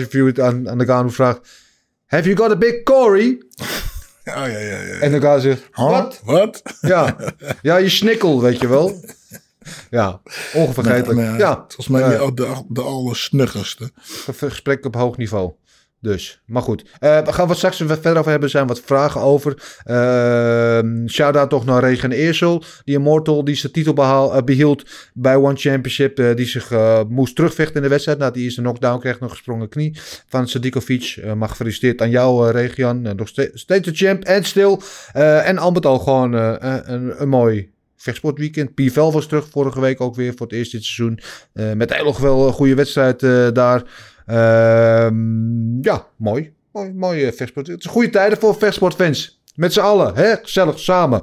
[0.09, 1.39] Fury aan, aan de Gano vraagt...
[2.05, 3.37] Have you got a big Corey?
[4.23, 4.81] Ja, ja, ja.
[4.81, 4.99] ja.
[4.99, 5.69] En de Gano zegt...
[5.71, 6.21] Wat?
[6.23, 6.61] Wat?
[6.81, 7.15] Ja.
[7.61, 8.99] ja, je snikkel, weet je wel.
[9.89, 10.21] Ja,
[10.53, 11.19] onvergetelijk.
[11.19, 13.91] Nee, nee, ja, Volgens mij de, de, de allersnuggigste.
[14.35, 15.53] Gesprek op hoog niveau.
[16.01, 16.83] Dus, maar goed.
[16.99, 18.43] Eh we gaan wat straks verder over hebben.
[18.43, 19.79] Er zijn wat vragen over.
[19.85, 22.63] Uh, Shout-out toch naar Regen Eersel.
[22.83, 23.93] Die Immortal die zijn titel
[24.35, 24.83] eh, behield
[25.13, 26.19] bij One Championship.
[26.19, 26.71] eh, die zich
[27.09, 28.17] moest terugvechten in de wedstrijd.
[28.17, 31.23] Na die eerste knockdown kreeg nog gesprongen knie van Sadikovic.
[31.35, 33.05] Maar gefeliciteerd aan jou, Region.
[33.05, 34.81] Eh, nog ste- steeds de champ en stil.
[35.13, 38.73] En al al gewoon een, een mooi vechtsportweekend.
[38.75, 41.19] PFL was terug vorige week ook weer voor het eerst dit seizoen.
[41.53, 43.19] Eh, met heel wel een goede wedstrijd
[43.55, 43.83] daar.
[44.31, 46.53] Ehm, ja, mooi.
[46.71, 47.67] Mooi, mooi eh, vechtsport.
[47.67, 49.41] Het is goede tijden voor vechtsportfans.
[49.55, 50.35] Met z'n allen, hè?
[50.41, 51.21] gezellig samen.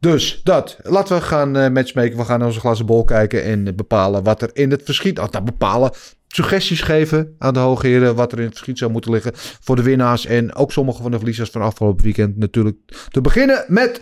[0.00, 0.76] Dus dat.
[0.82, 2.16] Laten we gaan eh matchmaken.
[2.16, 5.18] We gaan naar onze glazen bol kijken en bepalen wat er in het verschiet.
[5.18, 5.90] Oh, nou, bepalen.
[6.28, 9.76] Suggesties geven aan de hoge heren wat er in het verschiet zou moeten liggen voor
[9.76, 12.76] de winnaars en ook sommige van de verliezers van afgelopen weekend natuurlijk.
[13.10, 14.00] Te beginnen met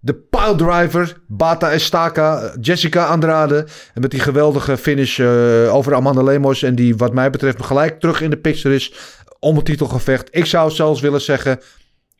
[0.00, 3.66] de piledriver, Bata Estaka, Jessica Andrade.
[3.94, 6.62] En met die geweldige finish eh, over Amanda Lemos.
[6.62, 8.94] En die wat mij betreft gelijk terug in de picture is
[9.38, 10.28] om het titelgevecht.
[10.30, 11.60] Ik zou zelfs willen zeggen,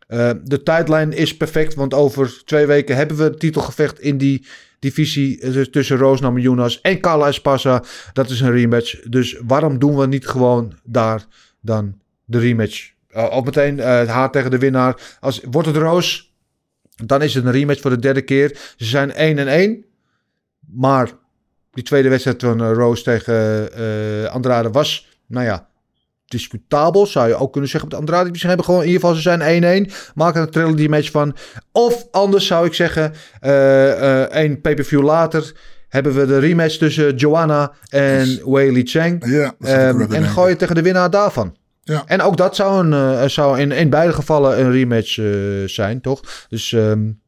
[0.07, 1.75] eh, de tijdlijn is perfect.
[1.75, 4.47] Want over twee weken hebben we het titelgevecht in die
[4.79, 7.83] divisie eh, tussen Roos Namajunas en Carla Espasa.
[8.13, 9.01] Dat is een rematch.
[9.01, 11.25] Dus waarom doen we niet gewoon daar
[11.61, 12.91] dan de rematch?
[13.17, 15.17] Uh, meteen uh, haar tegen de winnaar.
[15.21, 16.30] Als, wordt het Roos,
[17.05, 18.59] dan is het een rematch voor de derde keer.
[18.77, 19.85] Ze zijn 1 en 1.
[20.75, 21.11] Maar
[21.71, 25.69] die tweede wedstrijd van uh, Rose tegen uh, Andrade was, nou ja,
[26.27, 27.07] discutabel.
[27.07, 27.89] Zou je ook kunnen zeggen.
[27.89, 29.93] Met Andrade, misschien hebben gewoon in ieder geval, ze zijn 1-1.
[30.15, 31.37] Maak er een trilogy match van.
[31.73, 35.53] Of anders zou ik zeggen, uh, een pay-per-view later
[35.89, 38.51] hebben we de rematch tussen Joanna en.
[38.51, 39.25] Wei Li Cheng.
[39.27, 39.55] Ja,
[39.89, 41.57] um, en gooi je tegen de winnaar daarvan.
[41.83, 42.03] Ja.
[42.07, 46.01] En ook dat zou, een, uh, zou in, in beide gevallen een rematch uh, zijn,
[46.01, 46.47] toch?
[46.49, 47.20] Dus um,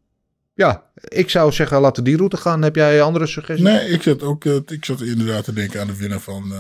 [0.63, 2.63] ja, ik zou zeggen, laten we die route gaan.
[2.63, 3.69] Heb jij andere suggesties?
[3.69, 6.53] Nee, ik zat ook uh, ik zat inderdaad te denken aan de winnaar van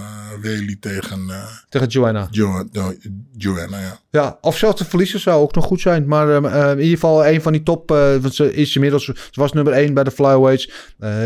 [0.42, 1.20] uh, tegen...
[1.28, 2.28] Uh, tegen Joanna.
[2.30, 2.94] Jo no,
[3.36, 4.00] Joanna, ja.
[4.10, 6.06] Ja, of zelfs de verliezer zou ook nog goed zijn.
[6.06, 7.88] Maar uh, in ieder geval een van die top...
[8.20, 9.04] want ze is inmiddels...
[9.04, 10.70] Ze was nummer 1 bij de flyweights.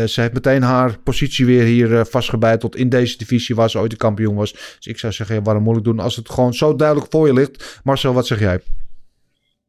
[0.05, 2.75] ze heeft meteen haar positie weer hier vastgebeiteld.
[2.75, 4.51] In deze divisie waar ze ooit de kampioen was.
[4.51, 7.33] Dus ik zou zeggen, ja, waarom moeilijk doen als het gewoon zo duidelijk voor je
[7.33, 7.79] ligt.
[7.83, 8.61] Marcel, wat zeg jij?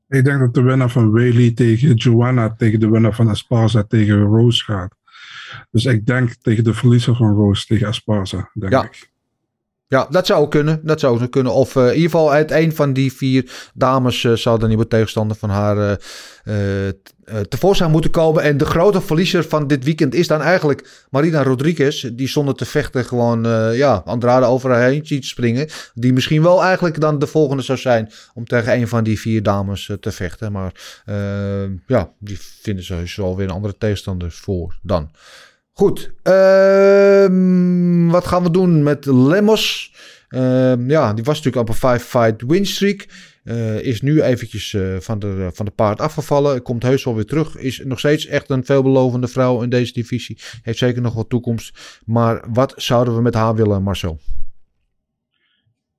[0.08, 4.20] Ik denk dat de winnaar van Whaley tegen Joanna tegen de winnaar van Esparza tegen
[4.20, 4.94] Rose gaat.
[5.70, 8.84] Dus ik denk tegen de verliezer van Rose tegen Esparza, denk ja.
[8.84, 9.10] ik.
[9.88, 10.80] Ja, dat zou kunnen.
[10.82, 11.52] Dat zou zo kunnen.
[11.52, 14.86] Of eh, in ieder geval uit een van die vier dames eh, zou de nieuwe
[14.86, 15.98] tegenstander van haar
[16.44, 16.54] eh,
[17.48, 18.42] tevoorschijn moeten komen.
[18.42, 22.02] En de grote verliezer van dit weekend is dan eigenlijk Marina Rodriguez.
[22.12, 25.68] Die zonder te vechten gewoon uh, ja, Andrade over haar heen ziet springen.
[25.94, 29.42] Die misschien wel eigenlijk dan de volgende zou zijn om tegen een van die vier
[29.42, 30.52] dames te vechten.
[30.52, 35.10] Maar uh, ja, die vinden ze wel weer een andere tegenstander voor dan.
[35.78, 37.26] Goed, uh,
[38.10, 39.94] wat gaan we doen met Lemos?
[40.28, 43.06] Uh, ja, die was natuurlijk op een 5-fight win streak.
[43.44, 46.62] Uh, is nu eventjes uh, van, de, van de paard afgevallen.
[46.62, 47.56] Komt heus wel weer terug.
[47.56, 50.38] Is nog steeds echt een veelbelovende vrouw in deze divisie.
[50.62, 52.00] Heeft zeker nog wat toekomst.
[52.04, 54.20] Maar wat zouden we met haar willen, Marcel?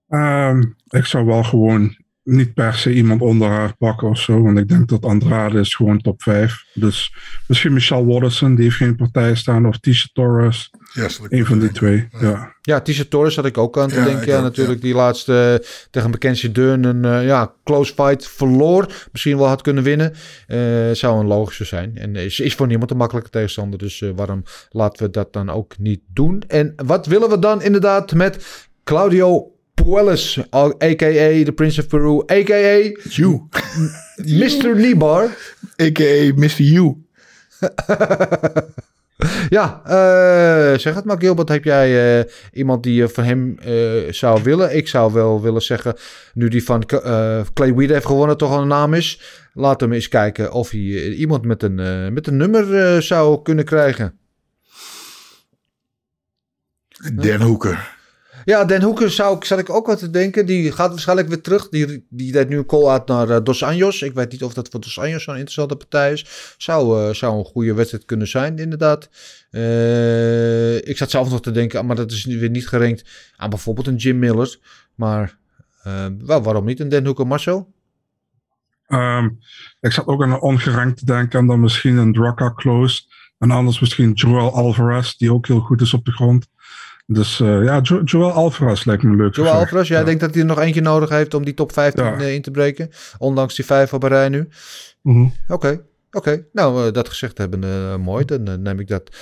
[0.09, 1.97] Um, ik zou wel gewoon
[2.29, 4.41] niet per se iemand onder haar pakken of zo.
[4.41, 6.65] Want ik denk dat Andrade is gewoon top 5.
[6.73, 7.13] Dus
[7.47, 9.67] misschien Michelle Waddison, die heeft geen partij staan.
[9.67, 10.69] Of Tisha Torres.
[10.93, 12.55] Yes, een van die twee, ja.
[12.61, 14.27] Ja, Tisha Torres had ik ook aan te ja, denken.
[14.27, 14.85] Ja, ook, natuurlijk ja.
[14.85, 19.07] die laatste uh, tegen Mackenzie Dern een uh, ja, close fight verloor.
[19.11, 20.13] Misschien wel had kunnen winnen.
[20.47, 20.57] Uh,
[20.91, 21.97] zou een logische zijn.
[21.97, 23.79] En is, is voor niemand een makkelijke tegenstander.
[23.79, 26.43] Dus waarom laten we dat dan ook niet doen?
[26.47, 29.51] En wat willen we dan inderdaad met Claudio
[29.83, 31.43] Puelles, a.k.a.
[31.43, 32.91] The Prince of Peru, a.k.a.
[33.09, 33.47] You.
[34.41, 34.75] Mr.
[34.75, 35.29] Nibar.
[35.81, 36.33] A.k.a.
[36.35, 36.63] Mr.
[36.63, 36.95] You.
[39.49, 41.49] ja, uh, zeg het maar Gilbert.
[41.49, 42.23] Heb jij uh,
[42.53, 43.57] iemand die je van hem
[44.09, 44.75] zou willen?
[44.75, 45.95] Ik zou wel willen zeggen,
[46.33, 46.85] nu die van
[47.53, 49.21] Clay Weed heeft gewonnen toch al een naam is.
[49.53, 54.19] Laten we eens kijken of hij iemand met een, met een nummer zou kunnen krijgen.
[57.13, 57.98] Den Hoeker.
[58.45, 60.45] Ja, Den Hoeker zou ik, zat ik ook wat te denken.
[60.45, 61.69] Die gaat waarschijnlijk weer terug.
[61.69, 64.01] Die, die deed nu een call uit naar uh, Dos Anjos.
[64.01, 66.55] Ik weet niet of dat voor Dos Anjos zo'n interessante partij is.
[66.57, 69.09] Zou, uh, zou een goede wedstrijd kunnen zijn, inderdaad.
[69.51, 73.87] Uh, ik zat zelf nog te denken, maar dat is weer niet gerenkt aan bijvoorbeeld
[73.87, 74.57] een Jim Miller.
[74.95, 75.37] Maar
[76.25, 77.73] wel, waarom niet een Den Hoeker, Marcel?
[78.87, 79.39] Um,
[79.79, 83.01] ik zat ook aan een ongerankt te denken en dan misschien een Draka Close.
[83.37, 86.47] En anders misschien Joel Alvarez, die ook heel goed is op de grond.
[87.11, 89.35] Dus uh, ja, jo Joel Alvarez lijkt me leuk.
[89.35, 90.05] Joel Alvarez, jij ja.
[90.05, 92.19] denkt dat hij er nog eentje nodig heeft om die top 15 ja.
[92.19, 92.89] uh, in te breken.
[93.17, 94.49] Ondanks die vijf op een rij nu.
[95.01, 95.33] Mm -hmm.
[95.43, 95.71] Oké, okay.
[95.71, 96.17] oké.
[96.17, 96.45] Okay.
[96.53, 98.25] Nou, uh, dat gezegd hebben, uh, mooi.
[98.25, 99.15] Dan neem ik dat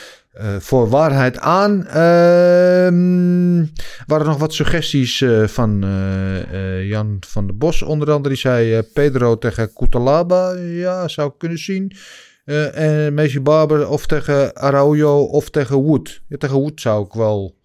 [0.60, 1.86] voor waarheid aan.
[1.86, 3.66] Ehm,
[4.06, 5.86] waren er nog wat suggesties van
[6.84, 7.82] Jan van der Bos.
[7.82, 10.52] Onder andere die zei Pedro tegen Coutalaba.
[10.58, 11.92] Ja, zou ik kunnen zien.
[12.46, 16.22] Uh, en Messi Barber of tegen Araujo of tegen Wood.
[16.28, 17.57] Ja, tegen Wood zou ik wel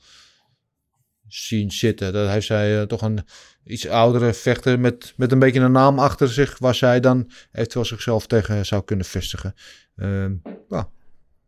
[1.35, 2.13] zien zitten.
[2.13, 3.25] Dat heeft zij uh, toch een
[3.65, 6.59] iets oudere vechter met, met een beetje een naam achter zich...
[6.59, 9.55] waar zij dan eventueel zichzelf tegen zou kunnen vestigen.
[9.97, 10.27] Uh,
[10.69, 10.85] nou,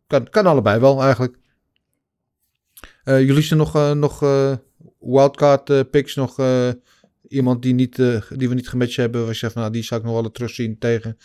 [0.07, 1.37] kan, kan allebei wel eigenlijk.
[3.05, 4.19] Uh, jullie zijn nog, nog
[4.99, 6.39] wildcard picks, nog
[7.27, 7.95] iemand die, niet,
[8.29, 9.21] die we niet gematcht hebben...
[9.21, 11.17] waar je zegt, nou, die zou ik nog wel terugzien tegen...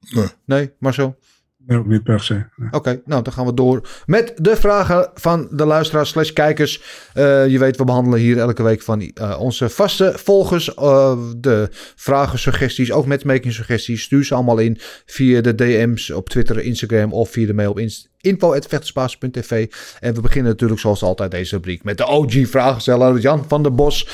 [0.00, 0.28] Nee.
[0.44, 1.18] Nee, Marcel?
[1.66, 2.44] Nee, niet per se.
[2.70, 6.82] Oké, nou dan gaan we door met de vragen van de luisteraars slash kijkers.
[7.14, 11.68] Uh, je weet, we behandelen hier elke week van uh, onze vaste volgers uh, de
[11.96, 14.02] vragen, suggesties, ook matchmaking suggesties.
[14.02, 17.78] Stuur ze allemaal in via de DM's op Twitter, Instagram of via de mail op
[17.78, 19.66] Inst info.vechtersbaas.tv
[20.00, 24.08] En we beginnen natuurlijk zoals altijd deze rubriek met de OG-vragensteller Jan van der Bos.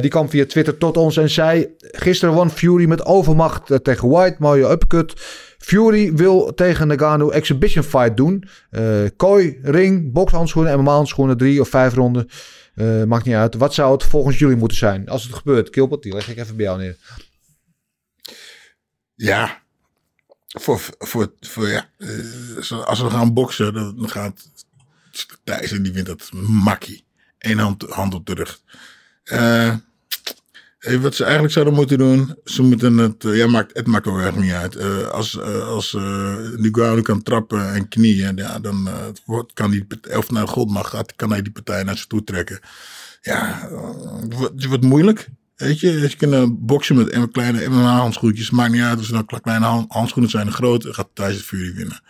[0.00, 1.74] Die kwam via Twitter tot ons en zei...
[1.78, 4.36] Gisteren won Fury met overmacht tegen White.
[4.38, 5.14] Mooie upcut.
[5.66, 8.44] Fury wil tegen Nagano exhibition fight doen.
[8.70, 12.28] Uh, kooi, ring, bokshandschoenen, MMA-handschoenen, drie of vijf ronden.
[12.74, 13.54] Uh, maakt niet uit.
[13.54, 15.70] Wat zou het volgens jullie moeten zijn als het gebeurt?
[15.70, 16.96] Kilpert, die leg ik even bij jou neer.
[19.14, 19.62] Ja,
[20.46, 24.48] voor, voor, voor ja, uh, als we gaan boksen, dan gaat
[25.44, 27.04] Thijs en die wint dat makkie.
[27.38, 28.60] Eén hand, hand op de rug.
[31.00, 34.20] Wat ze eigenlijk zouden moeten doen, ze moeten het, uh, ja, maakt, het maakt ook
[34.20, 34.76] echt niet uit.
[34.76, 35.92] Uh, als uh, als
[36.56, 38.88] Nugano kan trappen en knieën, ja, dan
[39.24, 42.24] wordt, kan die, of naar God mag, gaat, kan hij die partij naar zich toe
[42.24, 42.60] trekken.
[43.22, 43.68] Ja,
[44.28, 45.28] het wordt moeilijk.
[45.56, 48.50] Weet je, je boksen met kleine MMA-handschoentjes.
[48.50, 52.00] Maakt niet uit of ze nou kleine handschoenen zijn, groot, gaat Thijs het Fury winnen.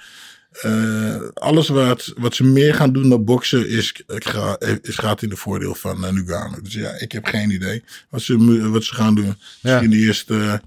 [0.65, 5.29] Uh, alles wat, wat ze meer gaan doen dan boksen is, ga, is gaat in
[5.29, 6.61] de voordeel van uh, Nugano.
[6.63, 9.25] Dus ja, ik heb geen idee wat ze, wat ze gaan doen.
[9.25, 9.35] Ja.
[9.61, 10.61] Misschien de eerste,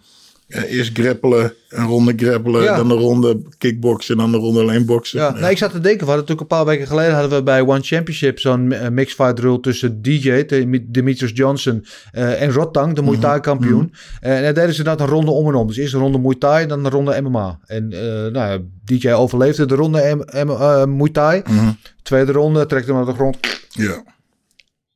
[0.49, 2.75] uh, eerst grappelen, een ronde grappelen, ja.
[2.75, 5.19] dan een ronde kickboksen en dan een ronde alleen boksen.
[5.19, 5.39] Ja, ja.
[5.39, 7.61] Nou, ik zat te denken, we hadden natuurlijk een paar weken geleden hadden we bij
[7.61, 10.45] One Championship zo'n mixed fight rule tussen DJ,
[10.87, 13.81] Demetrius Johnson en Rotang, de Muay Thai kampioen.
[13.81, 14.31] Mm -hmm.
[14.31, 15.67] en dan deden ze dat een ronde om en om.
[15.67, 17.59] Dus eerst een ronde Muay Thai, dan een ronde MMA.
[17.65, 17.87] En
[18.31, 21.41] nou DJ overleefde de ronde M M uh, Muay Thai.
[21.49, 21.77] Mm -hmm.
[22.03, 23.37] Tweede ronde, trekt hem naar de grond.
[23.69, 24.03] Ja.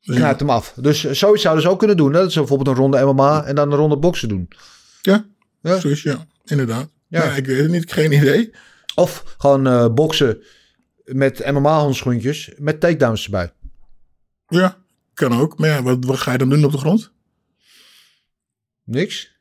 [0.02, 0.74] knijpt hem af.
[0.76, 2.14] Dus zoiets zouden ze ook kunnen doen.
[2.14, 2.20] Hè?
[2.20, 4.48] Dat ze bijvoorbeeld een ronde MMA en dan een ronde boksen doen.
[5.02, 5.26] Ja,
[5.64, 5.80] Ja.
[6.04, 6.28] ja.
[6.44, 6.90] Inderdaad.
[7.08, 7.24] Ja.
[7.24, 7.32] Ja.
[7.36, 8.52] ik weet het niet, geen idee.
[8.96, 10.42] Of gewoon eh, boksen
[11.06, 13.52] met MMA-handschoentjes met takedowns erbij.
[14.48, 14.78] Ja,
[15.14, 15.58] kan ook.
[15.58, 17.12] Maar ja, wat, wat ga je dan doen op de grond?
[18.84, 19.32] Niks.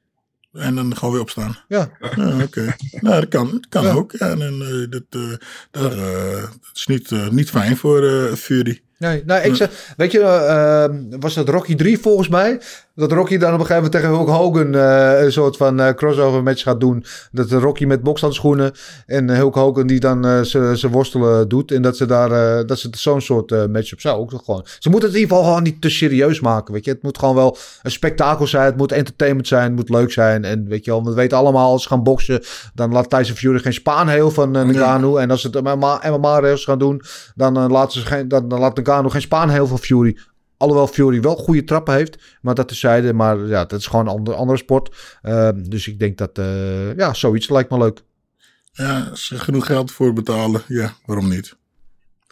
[0.53, 1.59] En dan gewoon weer opstaan.
[1.69, 1.91] Ja.
[2.17, 2.75] Ja, oké.
[3.01, 3.93] nou, dat kan, dat kan Ja.
[3.93, 4.13] ook.
[4.13, 5.33] Ja, en eh, dat, eh,
[5.71, 8.83] eh, dat is niet, niet fijn voor eh, Fury.
[9.03, 12.61] Nee, nou, ik zeg, weet je, eh, was dat Rocky 3 volgens mij?
[12.95, 15.95] Dat Rocky dan op een gegeven moment tegen Hulk Hogan eh, een soort van eh,
[15.95, 17.05] crossover match gaat doen.
[17.33, 18.73] Dat Rocky met bokshandschoenen
[19.07, 21.71] en Hulk Hogan die dan zijn worstelen doet.
[21.73, 24.67] En dat ze daar, dat ze zo'n soort match op zou ook gewoon.
[24.79, 26.91] Ze moeten het in ieder geval gewoon niet te serieus maken, weet je.
[26.91, 30.45] Het moet gewoon wel een spektakel zijn, het moet entertainment zijn, het moet leuk zijn.
[30.45, 32.43] En weet je wel, we weten allemaal, als ze gaan boksen,
[32.75, 35.21] dan laat Tyson Fury geen Spaanheel van uh, Ngannou.
[35.21, 37.03] En als ze het MMA-rails gaan doen,
[37.35, 40.19] dan, laten ze geen, dan, dan laat Ngannou geen Spaanheel van Fury.
[40.57, 42.19] Alhoewel Fury wel goede trappen heeft.
[42.41, 43.13] Maar dat terzijde.
[43.13, 45.19] Maar ja, dat is gewoon een andere, andere sport.
[45.23, 46.39] Uh, dus ik denk dat...
[46.39, 48.03] Uh, ja, zoiets lijkt me leuk.
[48.73, 50.63] Ja, als ze genoeg geld voor betalen.
[50.67, 51.57] Ja, waarom niet?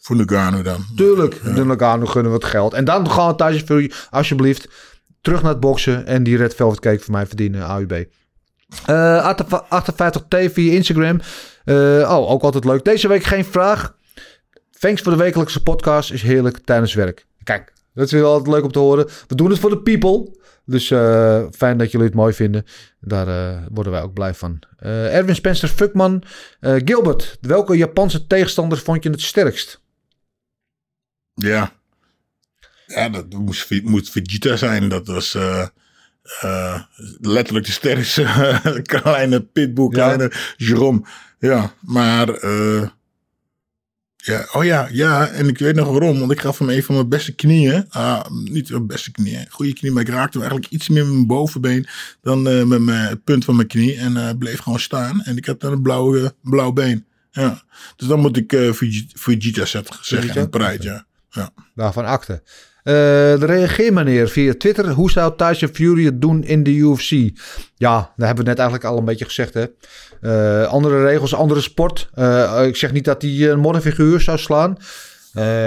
[0.03, 0.85] Voor Nagano dan.
[0.97, 1.41] Tuurlijk.
[1.45, 1.53] Ja.
[1.53, 2.75] De Nagano gunnen we het geld.
[2.75, 4.69] En dan gaan we Tyson Fury alsjeblieft
[5.21, 6.07] terug naar het boksen.
[6.07, 7.63] En die Red Velvet Cake voor mij verdienen.
[7.63, 8.05] AUB.
[8.91, 9.35] Uh,
[9.65, 11.21] 58T via Instagram.
[11.65, 11.77] Uh,
[12.11, 12.85] oh, ook altijd leuk.
[12.85, 13.99] Deze week geen vraag.
[14.81, 16.13] Thanks voor de wekelijkse podcast.
[16.13, 17.27] Is heerlijk tijdens werk.
[17.43, 19.09] Kijk, dat is weer altijd leuk om te horen.
[19.27, 20.39] We doen het voor de people.
[20.65, 22.65] Dus uh, fijn dat jullie het mooi vinden.
[23.01, 24.59] Daar uh, worden wij ook blij van.
[24.83, 26.23] Uh, Erwin Spencer Fuckman.
[26.61, 29.81] Gilbert, welke Japanse tegenstander vond je het sterkst?
[31.35, 31.73] Ja.
[32.87, 34.89] Ja, dat moest, moet Vegeta zijn.
[34.89, 35.39] Dat was
[37.21, 38.23] letterlijk de sterkste
[38.83, 40.39] kleine pitbull, kleine ja.
[40.57, 41.03] Jerome.
[41.39, 42.29] Ja, maar...
[44.23, 46.19] Ja, oh ja, ja, en ik weet nog waarom.
[46.19, 47.87] Want ik gaf hem een van mijn beste knieën.
[47.91, 49.93] Ah, niet mijn beste knieën, goede knie.
[49.93, 51.87] Maar ik raakte hem eigenlijk iets meer met mijn bovenbeen
[52.21, 53.97] dan uh, met mijn, het punt van mijn knie.
[53.97, 55.23] En uh, bleef gewoon staan.
[55.23, 57.05] En ik had dan een blauw, uh, blauw been.
[57.31, 57.63] Ja.
[57.97, 58.73] Dus dan moet ik uh,
[59.15, 59.97] Fujita zeggen.
[60.01, 60.35] Fujita?
[60.35, 61.07] En Pride, ja.
[61.31, 61.51] ja.
[61.75, 62.43] Daarvan akte.
[62.85, 64.89] Uh, de reageermanier via Twitter.
[64.89, 67.11] Hoe zou Tyson Fury het doen in de UFC?
[67.77, 69.55] Ja, daar hebben we net eigenlijk al een beetje gezegd.
[69.55, 69.65] Hè?
[70.23, 72.11] Uh, andere regels, andere sport.
[72.19, 74.77] Uh, ik zeg niet dat hij een modderfiguur zou slaan.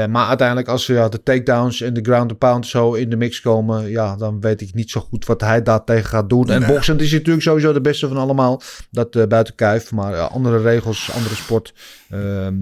[0.09, 3.41] Maar uiteindelijk als ja, de takedowns en de ground and pound zo in de mix
[3.41, 3.89] komen.
[3.89, 6.49] Ja, dan weet ik niet zo goed wat hij daar tegen gaat doen.
[6.49, 6.69] En nee.
[6.69, 8.61] boksend is natuurlijk sowieso de beste van allemaal.
[8.91, 9.91] Dat buiten kijf.
[9.91, 11.73] Maar andere regels, andere sport.
[12.09, 12.53] Ehm,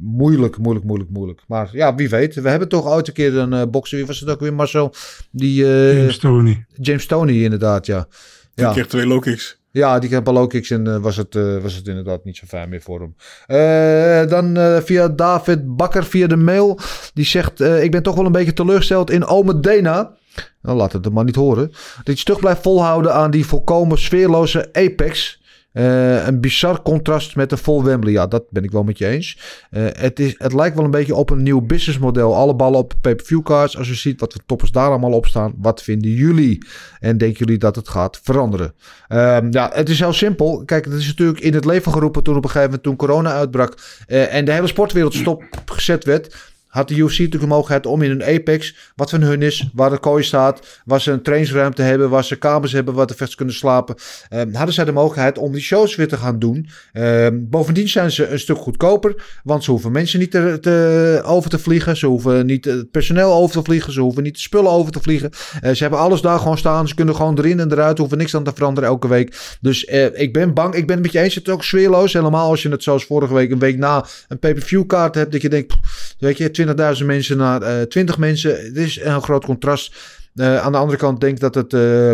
[0.00, 1.42] moeilijk, moeilijk, moeilijk, moeilijk.
[1.46, 2.34] Maar ja, wie weet.
[2.34, 3.98] We hebben toch ooit een keer een bokser.
[3.98, 4.94] Wie was het ook weer, Marcel?
[5.30, 6.64] Die, James Tony.
[6.80, 8.06] James Tony, inderdaad, ja.
[8.54, 8.72] Die ja.
[8.72, 9.62] kreeg twee low kicks.
[9.74, 12.82] Ja, die kreeg low kicks en was, het, was het inderdaad niet zo fijn meer
[12.82, 14.28] voor hem.
[14.28, 16.78] dan via David Bakker via de mail.
[17.14, 20.16] Die zegt, ik ben toch wel een beetje teleurgesteld in Ome Dena.
[20.62, 21.72] Nou, laat het er maar niet horen.
[22.04, 25.42] Dat je terug blijft volhouden aan die volkomen sfeerloze Apex.
[25.74, 28.12] Uh, een bizar contrast met een vol Wembley.
[28.12, 29.38] Ja, dat ben ik wel met je eens.
[29.70, 32.34] Uh, het, is, het lijkt wel een beetje op een nieuw businessmodel.
[32.34, 33.78] Alle ballen op pay-per-view cards.
[33.78, 35.54] Als je ziet wat de toppers daar allemaal op staan.
[35.56, 36.66] Wat vinden jullie?
[37.00, 38.74] En denken jullie dat het gaat veranderen?
[39.08, 40.62] Uh, ja, het is heel simpel.
[40.64, 43.32] Kijk, het is natuurlijk in het leven geroepen toen op een gegeven moment toen corona
[43.32, 43.78] uitbrak.
[44.08, 48.10] Uh, en de hele sportwereld stopgezet werd had de UFC natuurlijk de mogelijkheid om in
[48.10, 52.10] een Apex, wat van hun is, waar de kooi staat, waar ze een trainingsruimte hebben,
[52.10, 53.94] waar ze kamers hebben, waar de vechters kunnen slapen,
[54.28, 56.68] eh, hadden zij de mogelijkheid om die shows weer te gaan doen.
[56.92, 61.50] Eh, bovendien zijn ze een stuk goedkoper, want ze hoeven mensen niet te, te, over
[61.50, 64.70] te vliegen, ze hoeven niet het personeel over te vliegen, ze hoeven niet de spullen
[64.70, 65.30] over te vliegen.
[65.32, 68.34] Uh, ze hebben alles daar gewoon staan, ze kunnen gewoon erin en eruit, hoeven niks
[68.34, 69.56] aan te veranderen elke week.
[69.60, 72.12] Dus eh, ik ben bang, ik ben het met je eens, het is ook sfeerloos,
[72.12, 75.42] helemaal als je het zoals vorige week, een week na een pay-per-view kaart hebt, dat
[75.42, 75.74] je denkt,
[76.18, 76.50] weet je,
[76.98, 78.50] 20.000 mensen naar uh, 20 mensen.
[78.50, 79.94] Het is een groot contrast.
[80.34, 82.10] Uh, aan de andere kant denk ik dat het uh,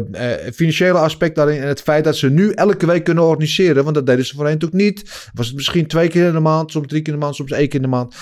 [0.55, 4.07] financiële aspect daarin en het feit dat ze nu elke week kunnen organiseren, want dat
[4.07, 5.31] deden ze voorheen natuurlijk niet.
[5.35, 7.51] Was het misschien twee keer in de maand, soms drie keer in de maand, soms
[7.51, 8.15] één keer in de maand.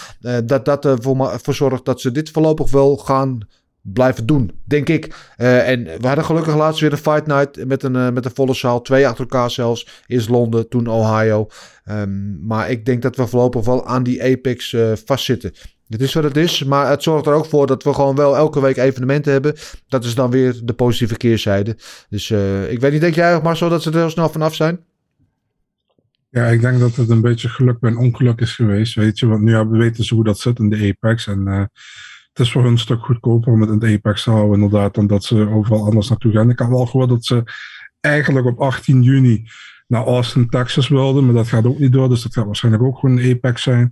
[0.45, 3.49] dat dat ervoor voor zorgt dat ze dit voorlopig wel gaan
[3.83, 5.33] blijven doen, denk ik.
[5.37, 8.83] En we hadden gelukkig laatst weer een fight night met een, met een volle zaal.
[8.83, 10.03] Twee achter elkaar zelfs.
[10.07, 11.49] Eerst Londen, toen Ohio.
[11.91, 15.53] Um, maar ik denk dat we voorlopig wel aan die Apex vastzitten.
[15.89, 18.37] Het is wat het is, maar het zorgt er ook voor dat we gewoon wel
[18.37, 19.55] elke week evenementen hebben.
[19.89, 21.77] Dat is dan weer de positieve keerzijde.
[22.09, 22.31] Dus
[22.69, 24.81] ik weet niet, denk jij Marcel dat ze er heel snel vanaf zijn?
[26.31, 29.27] Ja, ik denk dat het een beetje geluk bij een ongeluk is geweest, weet je.
[29.27, 32.63] Want nu we weten ze hoe dat zit in de Apex en het is voor
[32.63, 35.49] hun een stuk goedkoper om het in de Apex te houden, inderdaad, dan dat ze
[35.49, 36.51] overal anders naartoe gaan.
[36.51, 37.43] Ik had wel gehoord dat ze
[38.01, 39.45] eigenlijk op 18 juni
[39.87, 42.99] naar Austin, Texas wilden, maar dat gaat ook niet door, dus dat gaat waarschijnlijk ook
[42.99, 43.91] gewoon een Apex zijn.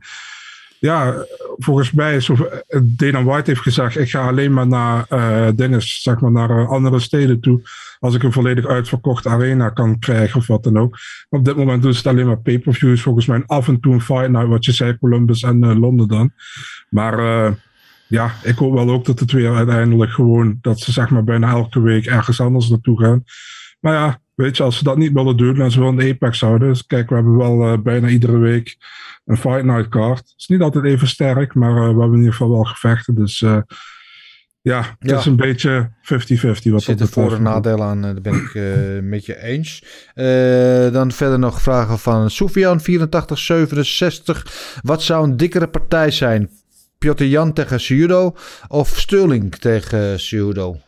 [0.87, 1.25] Ja,
[1.57, 6.03] volgens mij is eh, Dana White heeft gezegd, ik ga alleen maar naar eh Dennis,
[6.03, 7.61] zeg maar naar eh, andere steden toe.
[7.99, 10.99] Als ik een volledig uitverkochte arena kan krijgen of wat dan ook.
[11.29, 13.03] Op dit moment doen ze het alleen maar pay-per-views.
[13.03, 16.31] Volgens mij af en toe een fight night, wat je zei, Columbus en Londen dan.
[16.91, 17.53] Maar eh,
[18.07, 21.51] ja, ik hoop wel ook dat het weer uiteindelijk gewoon, dat ze zeg maar bijna
[21.51, 23.25] elke week ergens anders naartoe gaan.
[23.81, 26.41] Maar ja, weet je, als ze dat niet willen doen en ze willen de Apex
[26.41, 26.69] houden.
[26.69, 28.77] Dus kijk, we hebben wel eh, bijna iedere week
[29.25, 30.19] een Fight Night card.
[30.19, 33.15] Het is niet altijd even sterk, maar eh, we hebben in ieder geval wel gevechten.
[33.15, 33.59] Dus eh,
[34.61, 35.19] ja, het Ja.
[35.19, 36.03] is een beetje 50-50
[36.41, 38.73] wat Er dat zitten voor- en nadelen aan, daar ben ik eh,
[39.03, 39.85] met je eens.
[40.15, 44.79] Eh, dan verder nog vragen van Soufian 8467.
[44.83, 46.51] Wat zou een dikkere partij zijn?
[46.99, 48.35] Piotr Jan tegen Ciudo
[48.69, 50.81] of Sterling tegen Ciudo?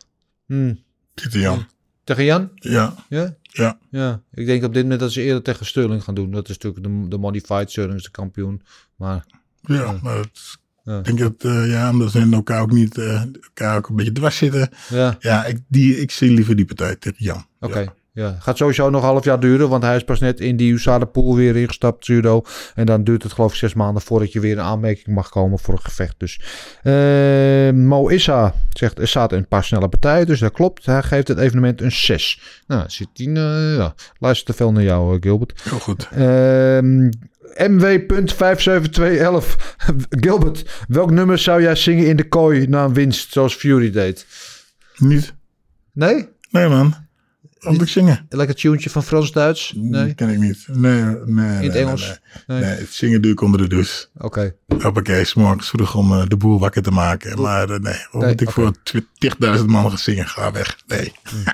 [0.46, 0.74] Hm,
[1.14, 1.66] Pieter Jan.
[2.08, 2.50] Tegen Jan?
[2.54, 3.34] Ja, Ja?
[3.42, 3.78] ja.
[3.90, 6.30] Ja, ik denk op dit moment dat ze eerder tegen Sterling gaan doen.
[6.30, 8.62] Dat is natuurlijk de, de modified Sterling is de kampioen.
[8.96, 9.24] Maar
[9.62, 10.98] Ja, maar het, Ja.
[10.98, 13.96] ik denk dat, eh, ja, omdat ze in elkaar ook niet, eh, elkaar ook een
[13.96, 14.68] beetje dwars zitten.
[14.88, 17.46] ja, Ja, ik, die, ik zie liever die partij tegen Jan.
[17.60, 17.78] oké.
[17.78, 17.94] Ja.
[18.18, 18.36] Ja.
[18.38, 21.04] Gaat sowieso nog een half jaar duren, want hij is pas net in die USADA
[21.04, 22.42] pool weer ingestapt, judo.
[22.74, 25.58] En dan duurt het geloof ik zes maanden voordat je weer in aanmerking mag komen
[25.58, 26.14] voor een gevecht.
[26.18, 26.40] Dus
[26.82, 30.86] eh, Mo Issa zegt, er zaten een paar snelle partijen, dus dat klopt.
[30.86, 32.40] Hij geeft het evenement een 6.
[32.66, 35.60] Nou, zit hij, eh, ja, luister te veel naar jou, eh, Gilbert.
[35.62, 36.08] Heel goed.
[36.12, 37.08] Ehm
[37.58, 39.76] MW.57211.
[40.24, 44.26] Gilbert, welk nummer zou jij zingen in de kooi na een winst, zoals Fury deed?
[44.96, 45.34] Niet?
[45.92, 46.28] Nee?
[46.50, 47.07] Nee, man.
[47.60, 48.26] Ik zingen?
[48.28, 49.72] Lekker tuentje van Frans-Duits?
[49.76, 50.14] Nee?
[50.14, 50.66] Ken ik niet.
[50.68, 51.16] Nee, nee.
[51.24, 52.20] In het nee, Engels?
[52.46, 52.70] Nee, Nee.
[52.70, 54.06] het zingen doe ik onder de douche.
[54.18, 54.54] Oké.
[54.82, 57.40] Hoppakee, s morgens vroeg om eh, de boel wakker te maken.
[57.40, 58.72] Maar eh, nee, wat Nee, moet ik voor
[59.58, 60.26] 20.000 man gaan zingen?
[60.26, 60.76] Ga weg.
[60.86, 61.12] Nee.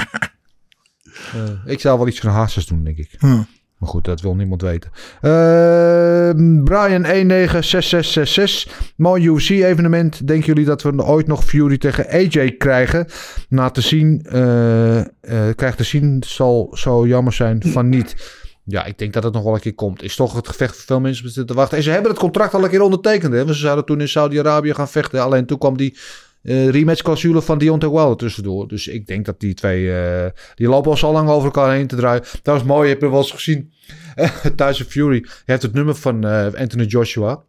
[1.35, 3.11] Eh, ik zou wel iets van Hazes doen, denk ik.
[3.19, 3.43] Hm.
[3.79, 4.91] Maar goed, dat wil niemand weten.
[5.21, 8.93] Ehm Brian 196666.
[8.97, 10.27] Mooi UFC-evenement.
[10.27, 13.07] Denken jullie dat we ooit nog Fury tegen AJ krijgen?
[13.49, 18.43] Na te zien, eh eh, krijgt te zien, zal zo jammer zijn van niet.
[18.65, 20.03] Ja, ik denk dat het nog wel een keer komt.
[20.03, 21.77] Is toch het gevecht voor veel mensen te wachten.
[21.77, 23.33] En ze hebben het contract al een keer ondertekend.
[23.33, 23.47] Hè?
[23.47, 25.23] Ze zouden toen in Saudi-Arabië gaan vechten.
[25.23, 25.99] Alleen toen kwam die
[26.45, 28.69] eh rematch-clausule van Deontay Wilder tussendoor.
[28.69, 29.93] Dus ik denk dat die twee...
[29.93, 32.23] eh, die lopen al zo lang over elkaar heen te draaien.
[32.43, 32.89] Dat was mooi.
[32.89, 33.73] Heb er wel eens gezien.
[34.57, 37.31] Tyson Fury hij heeft het nummer van eh, Anthony Joshua.
[37.31, 37.41] En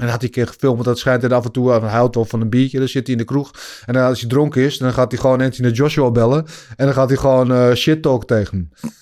[0.00, 1.82] dan had hij een keer gefilmd, want dat schijnt hij af en toe aan.
[1.82, 2.78] Hij houdt wel van een biertje.
[2.78, 3.50] Dan zit hij in de kroeg.
[3.86, 6.46] En dan als hij dronken is, dan gaat hij gewoon Anthony Joshua bellen.
[6.76, 8.94] En dan gaat hij gewoon shit talk tegen hem.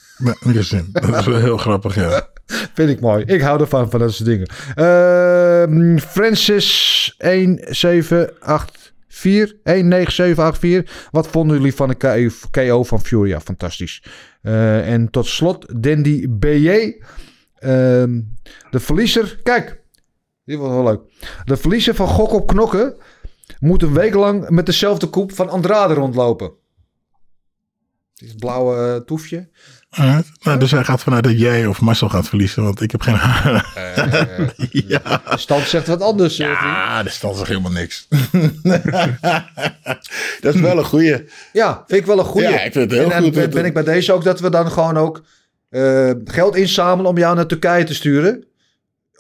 [0.55, 0.89] Gezien.
[0.93, 2.28] Dat is wel heel grappig, ja.
[2.74, 3.24] Vind ik mooi.
[3.24, 4.49] Ik hou ervan, van dat soort dingen.
[4.74, 8.89] Ehm, Francis 1784.
[9.11, 11.09] 19784.
[11.11, 13.29] Wat vonden jullie van de KO, KO van Fury?
[13.29, 14.03] Ja, fantastisch.
[14.43, 16.95] Eh, en tot slot Dandy BJ.
[17.55, 18.21] Ehm,
[18.71, 19.41] de verliezer.
[19.43, 19.83] Kijk,
[20.45, 21.01] dit was wel leuk.
[21.45, 22.97] De verliezer van Gok op Knokken
[23.59, 26.53] moet een week lang met dezelfde koep van Andrade rondlopen.
[28.15, 29.49] Dit blauwe eh, toefje.
[30.43, 33.14] Nou, dus hij gaat vanuit dat jij of Marcel gaat verliezen, want ik heb geen
[33.14, 33.66] haar.
[34.70, 35.22] ja.
[35.30, 36.38] De stand zegt wat anders.
[36.38, 36.47] eh.
[36.49, 38.09] Ja, er staat toch helemaal niks.
[40.41, 41.24] dat is wel een goeie.
[41.53, 42.49] Ja, vind ik wel een goede.
[42.49, 43.34] Ja, ik vind het heel en, goed.
[43.36, 45.22] En ben, ben ik bij deze ook dat we dan gewoon ook
[45.68, 48.45] eh, geld inzamelen om jou naar Turkije te sturen.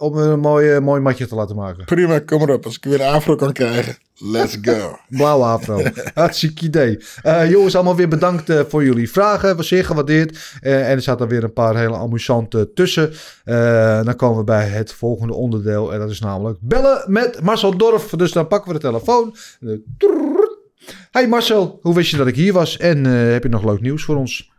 [0.00, 1.84] Om een mooi, eh, mooi matje te laten maken.
[1.84, 2.64] Prima, kom maar op.
[2.64, 4.96] Als ik weer een afro kan krijgen, let's go.
[5.08, 5.82] Blauwe afro.
[6.14, 6.98] Hartstikke idee.
[7.22, 9.56] Eh, jongens, allemaal weer bedankt eh, voor jullie vragen.
[9.56, 10.58] Was zeer gewaardeerd.
[10.60, 13.12] Eh, en er zaten weer een paar hele amusante tussen.
[13.44, 15.92] Eh, dan komen we bij het volgende onderdeel.
[15.92, 18.10] En dat is namelijk bellen met Marcel Dorf.
[18.10, 19.34] Dus dan pakken we de telefoon.
[21.10, 22.76] Hey Marcel, hoe wist je dat ik hier was?
[22.76, 24.50] En eh, heb je nog leuk nieuws voor ons?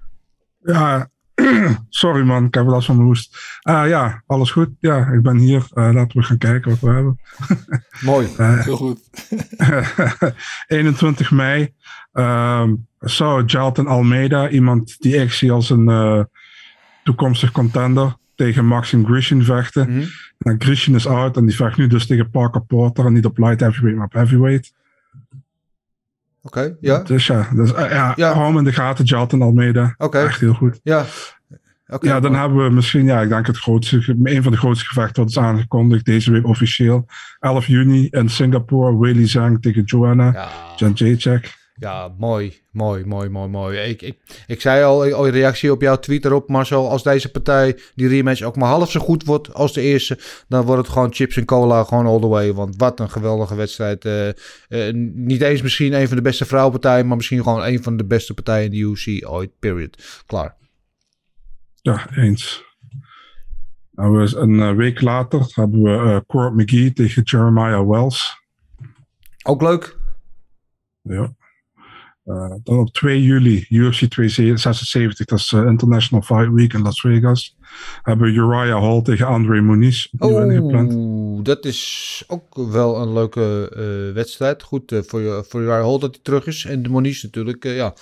[0.63, 1.10] Ja,
[1.89, 3.37] sorry man, ik heb last van mijn hoest.
[3.61, 4.69] Ah ja, alles goed.
[4.79, 5.65] Ja, ik ben hier.
[5.73, 7.19] Eh, laten we gaan kijken wat we hebben.
[8.01, 8.27] Mooi.
[8.37, 8.99] Eh, Heel goed.
[10.67, 11.73] 21 mei
[12.13, 16.23] ehm, zou Jalton Almeida, iemand die ik zie als een eh,
[17.03, 19.89] toekomstig contender, tegen Maxim Grishin vechten.
[19.89, 20.05] Mhm.
[20.37, 23.37] Nou, Grishin is out en die vecht nu dus tegen Parker Porter en niet op
[23.37, 24.73] light heavyweight, maar op heavyweight.
[26.41, 27.03] Oké, ja.
[27.03, 28.33] Dus ja, dus, ja, Ja.
[28.33, 29.93] hou hem in de gaten, Jalton Almeida.
[29.97, 30.17] Oké.
[30.19, 30.79] Echt heel goed.
[30.83, 31.05] Ja.
[31.87, 34.85] Oké, Ja, dan hebben we misschien, ja, ik denk het grootste, een van de grootste
[34.85, 37.05] gevechten wat is aangekondigd deze week officieel.
[37.39, 40.49] 11 juni in Singapore, Weili Zhang tegen Joanna, Ja.
[40.75, 41.59] Jan Jacek.
[41.81, 43.77] Ja, mooi, mooi, mooi, mooi, mooi.
[43.79, 44.17] Ik, ik,
[44.47, 48.41] ik zei al, in reactie op jouw tweet erop, Marcel, als deze partij, die rematch,
[48.41, 51.45] ook maar half zo goed wordt als de eerste, dan wordt het gewoon chips en
[51.45, 52.53] cola, gewoon all the way.
[52.53, 54.05] Want wat een geweldige wedstrijd.
[54.05, 57.97] Eh, eh, niet eens misschien een van de beste vrouwenpartijen, maar misschien gewoon een van
[57.97, 60.23] de beste partijen in de UFC ooit, period.
[60.25, 60.55] Klaar.
[61.81, 62.63] Ja, eens.
[63.91, 68.41] Nou, een eh, week later hebben we Court McGee tegen Jeremiah Wells.
[69.43, 69.97] Ook leuk.
[71.01, 71.39] Ja.
[72.31, 76.99] Eh, dan op 2 juli, UFC 276, dat is eh, International Fight Week in Las
[76.99, 77.55] Vegas.
[78.01, 80.93] Hebben we Uriah Hall tegen André Muniz opnieuw ingepland.
[80.93, 84.63] Oeh, dat is ook wel een leuke eh, wedstrijd.
[84.63, 86.65] Goed voor, voor Uriah Hall dat hij terug is.
[86.65, 87.93] En de Moniz natuurlijk, ja,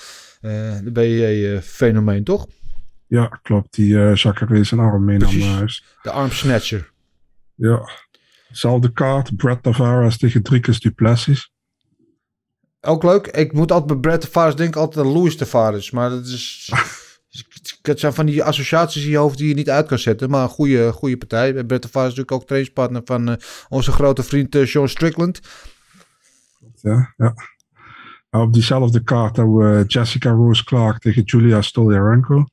[0.83, 2.47] de BJ-fenomeen toch?
[3.07, 3.75] Ja, klopt.
[3.75, 5.83] Die uh, Jacare zijn arm mee naar huis.
[6.01, 6.91] De armsnatcher.
[7.55, 7.89] Ja.
[8.51, 11.51] Zelfde kaart, Brett Tavares tegen Dricus Duplessis.
[12.81, 13.27] Ook leuk.
[13.27, 15.91] Ik moet altijd bij Brett Tavares denken altijd aan Louis Tavares.
[15.91, 16.71] Maar dat is...
[17.81, 20.29] Het zijn van die associaties in je hoofd die je niet uit kan zetten.
[20.29, 21.53] Maar een goede, goede partij.
[21.53, 23.35] Brett Tavares is natuurlijk ook trainingspartner van eh,
[23.69, 25.39] onze grote vriend eh, Sean Strickland.
[26.81, 27.33] Ja, ja.
[28.29, 32.45] Nou, op diezelfde kaart hebben we Jessica Rose Clark tegen Julia Stolyarenko.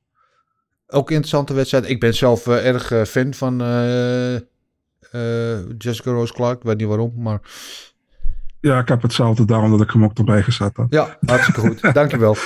[0.87, 1.89] Ook een interessante wedstrijd.
[1.89, 6.57] Ik ben zelf eh, erg eh, fan van eh, eh, Jessica Rose Clark.
[6.57, 7.41] Ik weet niet waarom, maar
[8.67, 10.87] Ja, ik heb hetzelfde daarom dat ik hem ook erbij gezet heb.
[10.91, 11.81] ja, hartstikke goed.
[11.95, 12.37] Dankjewel.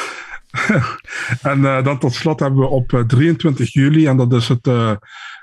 [1.43, 4.67] En eh, dan tot slot hebben we op eh, 23 juli, en dat is het.
[4.67, 4.93] eh,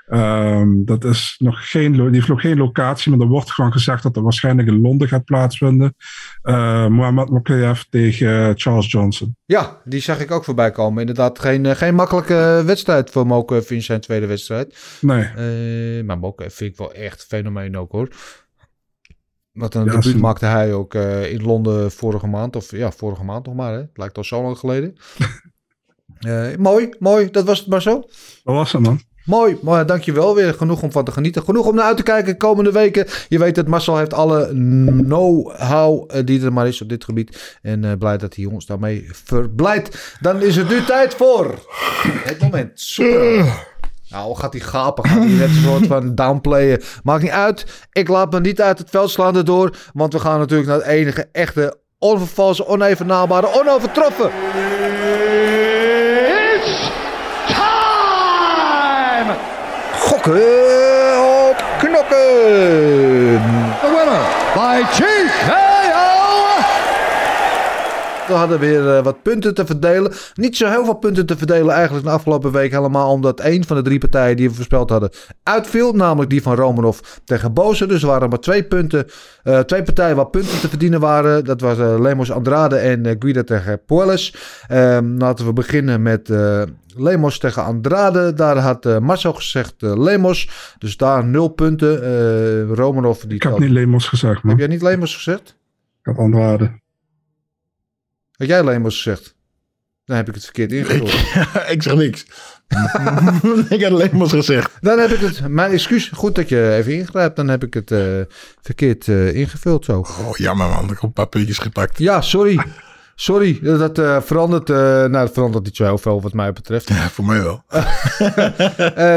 [0.06, 4.02] ehm, dat is nog geen, die heeft nog geen locatie, maar er wordt gewoon gezegd
[4.02, 5.94] dat er waarschijnlijk in Londen gaat plaatsvinden.
[6.42, 9.36] Uh, Mohamed Mokayev tegen eh, Charles Johnson.
[9.44, 11.00] Ja, die zag ik ook voorbij komen.
[11.00, 14.98] Inderdaad, geen, eh, geen makkelijke wedstrijd voor Moke in zijn tweede wedstrijd.
[15.00, 18.08] Nee, Eh, maar Moke vind ik wel echt fenomeen ook hoor.
[19.58, 22.56] Wat een Ja, debuut maakte hij ook eh, in Londen vorige maand.
[22.56, 23.72] Of ja, vorige maand nog maar.
[23.72, 23.78] Hè?
[23.78, 24.96] Het lijkt al zo lang geleden.
[26.18, 27.30] Eh, mooi, mooi.
[27.30, 28.00] Dat was het maar zo.
[28.44, 29.00] dat was het man.
[29.24, 30.54] Mooi, maar dankjewel weer.
[30.54, 31.42] Genoeg om van te genieten.
[31.42, 33.06] Genoeg om naar uit te kijken komende weken.
[33.28, 34.46] Je weet het, Marcel heeft alle
[35.04, 37.58] know-how eh, die er maar is op dit gebied.
[37.62, 40.16] En eh, blij dat hij ons daarmee verblijdt.
[40.20, 41.58] Dan is het nu tijd voor
[42.24, 42.70] het moment.
[42.74, 43.76] Super.
[44.10, 45.04] Nou, gaat hij gapen?
[45.04, 46.82] Gaat hij net een soort van downplayen?
[47.02, 47.86] Maakt niet uit.
[47.92, 49.76] Ik laat me niet uit het veld slaan erdoor.
[49.92, 54.30] Want we gaan natuurlijk naar het enige echte, onvervalse, onevenaalbare, onovertroffen.
[59.98, 60.40] Gokken
[61.48, 62.16] op knokken.
[63.80, 65.17] The winner by TKO.
[68.28, 70.12] We hadden weer eh, wat punten te verdelen.
[70.34, 72.70] Niet zo heel veel punten te verdelen eigenlijk de afgelopen week.
[72.70, 75.10] Helemaal omdat één van de drie partijen die we voorspeld hadden
[75.42, 75.92] uitviel.
[75.92, 77.86] Namelijk die van Romanov tegen Boze.
[77.86, 79.06] Dus er waren maar twee punten.
[79.42, 81.44] eh, twee partijen waar punten te verdienen waren.
[81.44, 84.34] Dat was eh, Lemos Andrade en Guida tegen Puelles.
[84.68, 86.30] Ehm, laten we beginnen met
[86.96, 88.32] Lemos tegen Andrade.
[88.34, 90.48] Daar had eh, Marcel gezegd Lemos.
[90.78, 92.02] Dus daar nul punten.
[92.02, 94.50] Eh Romanov die Ik heb telt- niet Lemos gezegd, man.
[94.50, 95.56] Heb jij niet Lemos gezegd?
[96.02, 96.70] Ik had Andrade.
[98.38, 99.34] Had jij Lemos gezegd?
[100.04, 101.12] Dan heb ik het verkeerd ingevuld.
[101.74, 102.26] ik zeg niks.
[103.74, 104.70] ik had alleen maar gezegd.
[104.80, 107.36] Dan heb ik het, mijn excuus, goed dat je even ingrijpt.
[107.36, 108.20] Dan heb ik het eh,
[108.60, 109.98] verkeerd eh, ingevuld zo.
[109.98, 110.84] Oh, jammer man.
[110.84, 111.98] Ik heb een paar puntjes gepakt.
[111.98, 112.60] Ja, sorry.
[113.20, 116.88] Sorry, dat eh, verandert, eh, nou dat verandert niet zo heel veel wat mij betreft.
[116.94, 117.62] Ja, voor mij wel.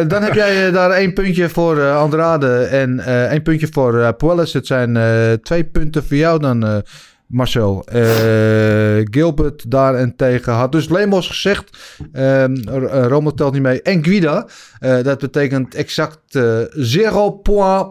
[0.07, 2.99] Dan heb jij daar één puntje voor Andrade en
[3.29, 4.53] één puntje voor eh Puelles.
[4.53, 4.97] Het zijn
[5.41, 6.83] twee punten voor jou dan,
[7.31, 7.85] Marcel.
[7.85, 11.77] Eh, Gilbert daarentegen had dus Lemos gezegd.
[12.11, 12.45] eh,
[13.07, 13.81] Rommel telt niet mee.
[13.81, 14.47] En Guida.
[14.79, 17.87] Eh, dat betekent exact eh zero point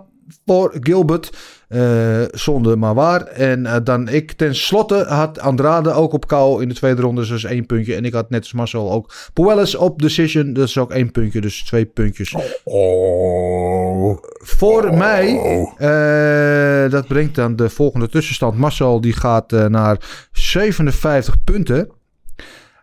[0.47, 1.31] voor Gilbert.
[1.71, 3.23] Eh, zonde maar waar.
[3.27, 7.27] En eh, dan ik ten slotte had Andrade ook op KO in de tweede ronde.
[7.27, 7.95] Dus één puntje.
[7.95, 10.53] En ik had net als Marcel ook Puelles op decision.
[10.53, 11.41] Dat is ook één puntje.
[11.41, 12.35] Dus twee puntjes.
[12.65, 14.19] Oh.
[14.33, 15.37] Voor mij,
[15.77, 18.57] eh, dat brengt dan de volgende tussenstand.
[18.57, 21.89] Marcel die gaat naar 57 punten.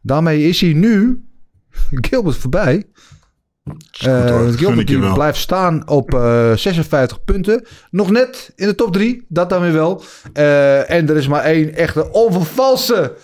[0.02, 1.24] Daarmee is hij nu
[2.10, 2.84] Gilbert voorbij.
[4.00, 7.66] Eh, Gilbert die blijft staan op eh, 56 punten.
[7.92, 10.04] Nog net in de top 3, dat dan weer wel.
[10.34, 13.16] Eh, en er is maar één echte onvervalse,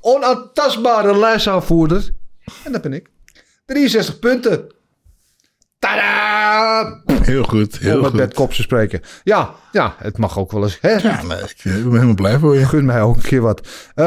[0.00, 2.10] onaantastbare lijstaanvoerder.
[2.64, 3.10] En dat ben ik.
[3.66, 4.66] 63 punten.
[5.78, 7.02] Tadaa!
[7.22, 8.18] Heel goed, heel Om met goed.
[8.18, 9.00] Bert Kop te spreken.
[9.24, 10.78] Ja, ja, het mag ook wel eens.
[10.80, 10.90] Hè?
[10.90, 12.66] Ja, nee, ik eh, ben helemaal blij voor je.
[12.66, 13.66] Gun mij ook een keer wat.
[13.94, 14.06] Eh,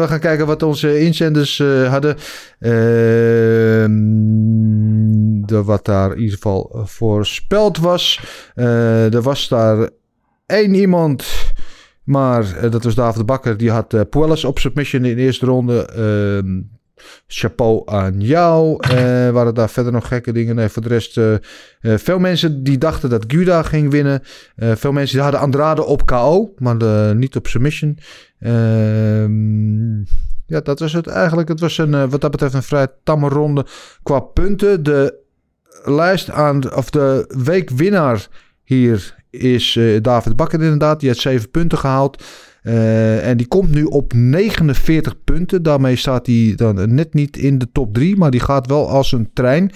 [0.00, 2.16] we gaan kijken wat onze inzenders eh, hadden.
[2.58, 3.90] Ehm,
[5.48, 8.20] de, wat daar in ieder geval eh, voorspeld was.
[8.54, 9.88] Eh, er was daar
[10.46, 11.26] één iemand...
[12.04, 13.56] Maar eh, dat was David Bakker.
[13.56, 15.84] Die had uh, Puelles op submission in de eerste ronde.
[15.84, 16.60] Ehm,
[17.26, 18.76] chapeau aan jou.
[19.32, 20.54] Waren daar verder nog gekke dingen?
[20.54, 21.20] Nee, voor de rest...
[21.80, 24.22] veel mensen die dachten dat Guda ging winnen.
[24.56, 26.52] Veel mensen die hadden Andrade op KO.
[26.56, 26.76] Maar
[27.16, 27.98] niet op submission.
[28.38, 29.98] Ehm,
[30.48, 31.48] ja, dat was het eigenlijk.
[31.48, 33.66] Het was een, wat dat betreft een vrij tamme ronde
[34.02, 34.82] qua punten.
[34.82, 35.14] De
[35.84, 38.28] lijst aan, of de weekwinnaar
[38.64, 41.00] hier is eh, David Bakker inderdaad.
[41.00, 42.22] Die heeft 7 punten gehaald.
[42.62, 45.62] Eh, en die komt nu op 49 punten.
[45.62, 49.12] Daarmee staat hij dan net niet in de top 3, maar die gaat wel als
[49.12, 49.70] een trein.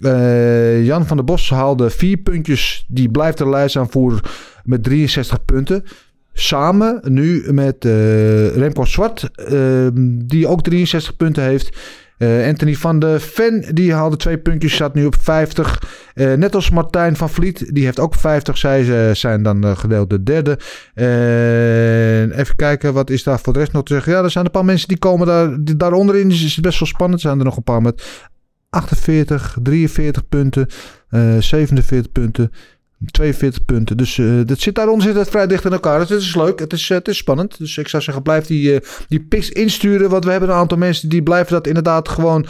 [0.00, 2.84] Eh, Jan van der Bos haalde 4 puntjes.
[2.88, 4.20] Die blijft de lijst aanvoeren
[4.64, 5.84] met 63 punten.
[6.32, 7.84] Samen nu met
[8.54, 9.86] Remco Zwart, eh,
[10.24, 11.76] die ook 63 punten heeft.
[12.18, 15.82] Eh, Anthony van de Ven, die haalde twee puntjes, staat nu op 50.
[16.14, 18.58] Eh, net als Martijn van Vliet, die heeft ook 50.
[18.58, 20.58] Zij eh, zijn dan gedeeld de derde.
[20.94, 24.12] En even kijken, wat is daar voor de rest nog te zeggen?
[24.12, 26.28] Ja, er zijn een paar mensen die komen daar, die, daaronderin.
[26.28, 27.22] Dus is het best wel spannend.
[27.22, 28.02] Er zijn er nog een paar met
[28.70, 30.66] 48, 43 punten,
[31.08, 32.52] eh 47 punten.
[33.06, 33.96] 42 punten.
[33.96, 35.98] Dus eh, dat zit daaronder zit het vrij dicht in elkaar.
[35.98, 36.58] Dus het is leuk.
[36.58, 37.58] Het is, eh, het is spannend.
[37.58, 40.10] Dus ik zou zeggen, blijf die, eh, die picks insturen.
[40.10, 42.46] Want we hebben een aantal mensen die blijven dat inderdaad gewoon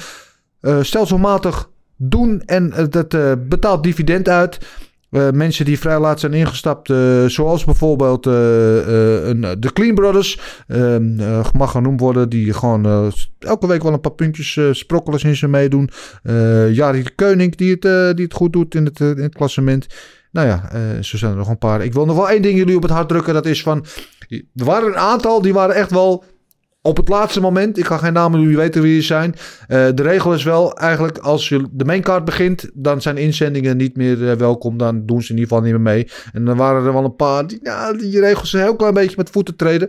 [0.80, 2.42] stelselmatig doen.
[2.46, 3.08] En dat
[3.48, 4.58] betaalt dividend uit.
[5.32, 6.92] Mensen die vrij laat zijn ingestapt,
[7.26, 13.82] zoals bijvoorbeeld een, de Clean Brothers, ehm, eh, mag genoemd worden, die gewoon elke week
[13.82, 15.90] wel een paar puntjes sprokkelen in ze meedoen.
[16.70, 19.86] Jari de Keuning, die het, die het goed doet in het, in het klassement.
[20.38, 21.84] Nou ja, eh, zo zijn er nog een paar.
[21.84, 23.34] Ik wil nog wel één ding jullie op het hart drukken.
[23.34, 23.84] Dat is van,
[24.28, 26.24] er waren een aantal, die waren echt wel
[26.82, 29.34] op het laatste moment, ik ga geen namen, jullie weten wie die zijn.
[29.66, 33.96] Eh, de regel is wel eigenlijk als je de maincard begint, dan zijn inzendingen niet
[33.96, 34.76] meer eh, welkom.
[34.76, 36.08] Dan doen ze in ieder geval niet meer mee.
[36.32, 39.16] En dan waren er wel een paar die, ja, die regels een heel klein beetje
[39.16, 39.88] met voeten treden.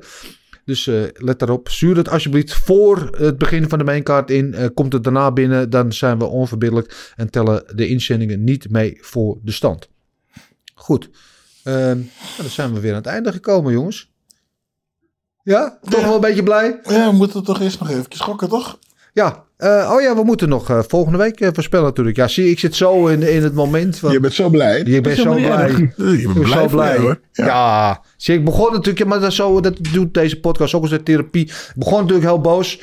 [0.66, 1.70] Dus let daarop.
[1.70, 4.72] Stuur het alsjeblieft voor het begin van de maincard in.
[4.74, 9.38] Komt het daarna binnen, dan zijn we onverbiddelijk en tellen de inzendingen niet mee voor
[9.43, 9.89] de stand.
[10.80, 11.09] Goed.
[11.63, 12.05] Ehm, nou,
[12.38, 14.11] dan zijn we weer aan het einde gekomen, jongens.
[15.43, 16.80] Ja, toch wel een beetje blij?
[16.84, 18.80] Ja, we moeten toch eerst nog even schokken, toch?
[19.13, 19.43] Ja.
[19.57, 22.15] eh, oh ja, we moeten nog eh, volgende week eh, voorspellen natuurlijk.
[22.17, 23.97] Ja, zie, ik zit zo in, in het moment.
[23.99, 24.77] Van, Je bent zo blij.
[24.86, 25.69] je bent Dat zo blij.
[25.71, 26.93] Je bent ben blij zo blij.
[26.93, 27.19] jou, hoor.
[27.32, 28.01] Ja.
[28.17, 31.45] zie, ik begon natuurlijk, maar dat, zo, dat doet deze podcast ook als de therapie.
[31.45, 32.82] Ik begon natuurlijk heel boos.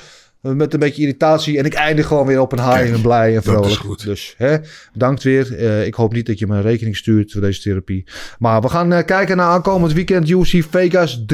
[0.55, 1.59] Met een beetje irritatie.
[1.59, 3.67] En ik eindig gewoon weer op een high Kijk, en blij en dat vrolijk.
[3.67, 4.05] is goed.
[4.05, 4.57] Dus hè,
[4.93, 5.57] bedankt weer.
[5.57, 8.05] Eh, ik hoop niet dat je me een rekening stuurt voor deze therapie.
[8.39, 11.25] Maar we gaan eh, kijken naar aankomend weekend UFC Vegas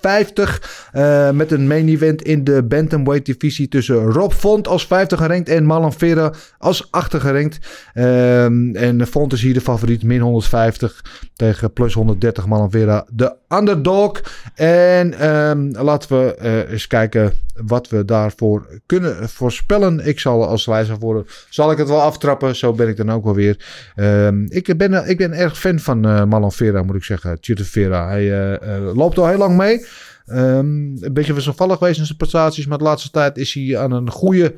[0.00, 0.88] 53.
[0.92, 5.48] eh, met een main event in de Bantamweight divisie tussen Rob Font als 50 gerankt
[5.48, 7.58] en Marlon Vera als 8 gerankt.
[7.94, 13.34] Ehm, en Font is hier de favoriet, min 150 tegen plus 130 Marlon Vera, de
[13.48, 14.20] underdog.
[14.54, 17.32] En ehm, laten we eh, eens kijken
[17.66, 20.06] wat we daarvoor kunnen voorspellen.
[20.06, 22.56] Ik zal als lijstaanvoerder, zal ik het wel aftrappen.
[22.56, 23.66] Zo ben ik dan ook wel weer.
[23.94, 27.38] Ehm, ik, ben, ik ben erg fan van eh Marlon Vera, moet ik zeggen.
[27.40, 28.08] Chito Vera.
[28.08, 28.58] Hij
[28.94, 29.86] loopt al heel lang mee.
[30.28, 32.66] Ehm, een beetje wisselvallig geweest in zijn prestaties.
[32.66, 34.54] Maar de laatste tijd is hij aan een goede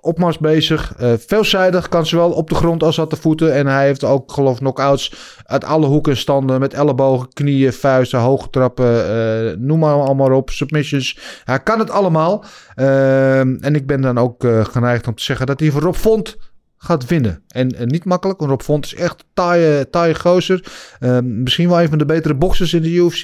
[0.00, 0.94] opmars bezig.
[0.96, 3.54] Eh, veelzijdig, kan zowel op de grond als aan de voeten.
[3.54, 6.60] En hij heeft ook, geloof knockouts uit alle hoeken en standen.
[6.60, 9.10] Met ellebogen, knieën, vuisten, hoge trappen.
[9.10, 10.50] eh, noem maar allemaal op.
[10.50, 11.18] Submissions.
[11.44, 12.44] Hij kan het allemaal.
[12.74, 15.94] Ehm, en ik ben dan ook eh, geneigd om te zeggen dat hij voor Rob
[15.94, 16.36] Font
[16.78, 17.42] gaat winnen.
[17.48, 20.72] En niet makkelijk, want Rob Font is echt taaie, taaie gozer.
[20.98, 23.22] Ehm, misschien wel een van de betere boxers in de UFC.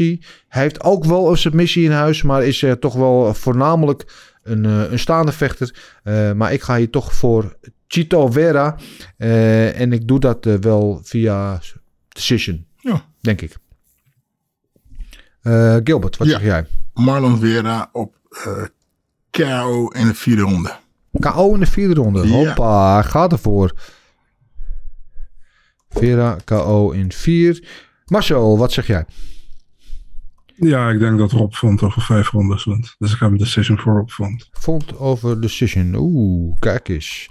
[0.49, 4.05] Hij heeft ook wel een submissie in huis, maar is eh, toch wel voornamelijk
[4.43, 5.75] een, eh, een staande vechter.
[6.03, 8.77] Eh, maar ik ga hier toch voor Chito Vera.
[9.17, 11.61] Eh, en ik doe dat wel via
[12.09, 13.05] decision, Ja.
[13.21, 13.57] denk ik.
[15.43, 16.33] Eh, Gilbert, wat Ja.
[16.33, 16.67] zeg jij?
[16.95, 18.63] Marlon Vera op eh
[19.31, 20.73] KO in de vierde ronde.
[21.19, 22.27] KO in de vierde ronde.
[22.27, 22.35] Ja.
[22.35, 23.73] Hoppa, gaat ervoor.
[25.89, 27.69] Vera KO in vier.
[28.05, 29.05] Marcel, wat zeg jij?
[30.57, 32.95] Ja, ik denk dat Rob Font over vijf rondes wint.
[32.99, 34.49] Dus ik heb een decision voor Rob Font.
[34.53, 35.95] Vond over decision.
[35.95, 37.29] Oeh, kijk eens.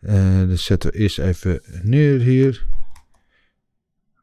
[0.00, 2.66] Eh dat zetten we eerst even neer hier.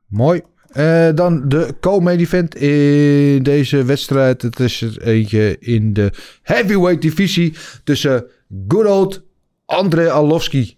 [0.08, 0.42] Mooi.
[0.70, 4.42] Eh, dan de co-main event in deze wedstrijd.
[4.42, 6.12] Het is er eentje in de
[6.42, 7.54] heavyweight divisie
[7.84, 8.26] tussen
[8.68, 9.22] good old
[9.66, 10.76] André Arlovski.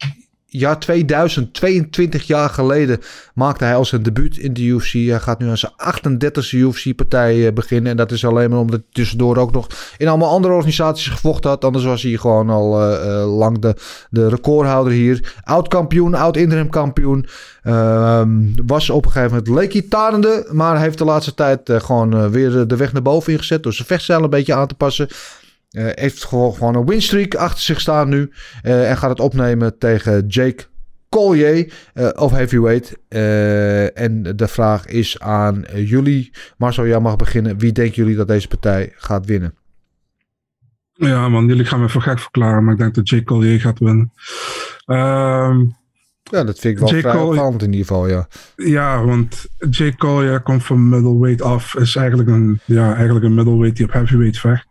[0.53, 2.99] Jaar 2000, 22 jaar geleden,
[3.33, 4.91] maakte hij al zijn debuut in de UFC.
[4.91, 7.91] Hij gaat nu aan zijn 38e UFC-partij beginnen.
[7.91, 11.49] En dat is alleen maar omdat hij tussendoor ook nog in allemaal andere organisaties gevochten
[11.49, 11.65] had.
[11.65, 13.75] Anders was hij gewoon al eh, eh, lang de,
[14.09, 15.33] de recordhouder hier.
[15.43, 17.25] Oud-kampioen, oud-interim kampioen.
[17.63, 18.29] Ehm,
[18.65, 20.47] was op een gegeven moment leek tarende.
[20.51, 23.63] Maar heeft de laatste tijd eh, gewoon eh, weer de weg naar boven ingezet.
[23.63, 25.07] Door zijn vechtstijl een beetje aan te passen.
[25.71, 28.31] Eh, heeft gewoon, een winstreak achter zich staan nu.
[28.61, 30.63] Eh, en gaat het opnemen tegen Jake
[31.09, 32.97] Collier eh, of heavyweight.
[33.93, 36.31] En de vraag is aan jullie.
[36.57, 37.57] Marcel, jij mag beginnen.
[37.57, 39.55] Wie denken jullie dat deze partij gaat winnen?
[40.93, 43.79] Ja, man, jullie gaan me voor gek verklaren, maar ik denk dat Jake Collier gaat
[43.79, 44.11] winnen.
[44.85, 45.65] Ehm,
[46.23, 46.99] Ja, dat vind ik wel J.
[46.99, 48.27] vrij opvallend in ieder geval, ja.
[48.55, 49.91] Ja, want J.
[49.97, 51.75] Cole ja, komt van middleweight af.
[51.75, 54.67] Is eigenlijk een, ja, eigenlijk een middleweight die op heavyweight vecht.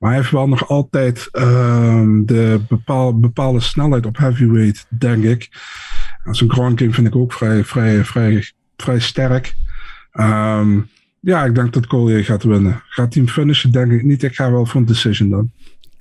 [0.00, 5.48] Maar hij heeft wel nog altijd ehm, de bepaal, bepaalde snelheid op heavyweight, denk ik.
[6.30, 9.54] Zijn ground game vind ik ook vrij, vrij, vrij, vrij sterk.
[10.12, 10.80] Ehm,
[11.20, 12.82] ja, ik denk dat Collier gaat winnen.
[12.88, 13.72] Gaat hij hem finishen?
[13.72, 14.22] Denk ik niet.
[14.22, 15.50] Ik ga wel voor een decision dan.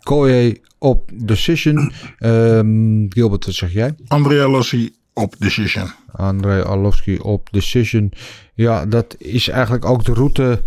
[0.03, 1.91] Collier op decision.
[2.17, 3.95] Ehm, Gilbert, wat zeg jij?
[4.07, 5.89] Andrea Lossi op decision.
[6.11, 8.11] André Arlovski op decision.
[8.53, 10.61] Ja, dat is eigenlijk ook de route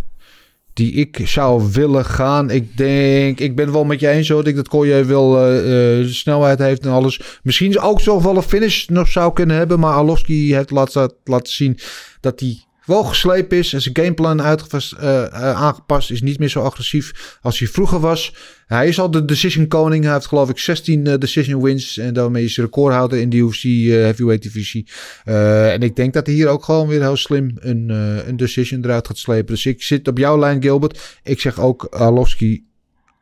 [0.74, 2.50] die ik zou willen gaan.
[2.50, 4.46] Ik denk, ik ben wel met je eens hoor.
[4.46, 7.20] Ik dat Collier wel eh, eh, snelheid heeft en alles.
[7.42, 9.80] Misschien ook zo een finish nog zou kunnen hebben.
[9.80, 11.78] Maar Arlovski heeft laten, laten zien
[12.20, 13.72] dat hij wel geslepen is.
[13.72, 16.22] En zijn gameplan eh, aangepast is.
[16.22, 18.34] Niet meer zo agressief als hij vroeger was.
[18.72, 20.04] Hij is al de decision koning.
[20.04, 21.98] Hij heeft geloof ik 16 eh, decision wins.
[21.98, 24.86] En daarmee is hij recordhouder in de UFC eh, heavyweight divisie.
[25.24, 27.88] Eh, en ik denk dat hij hier ook gewoon weer heel slim een,
[28.28, 29.54] een decision eruit gaat slepen.
[29.54, 31.18] Dus ik zit op jouw lijn Gilbert.
[31.22, 32.64] Ik zeg ook Arlovski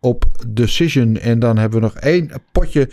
[0.01, 1.17] op decision.
[1.17, 2.91] En dan hebben we nog één potje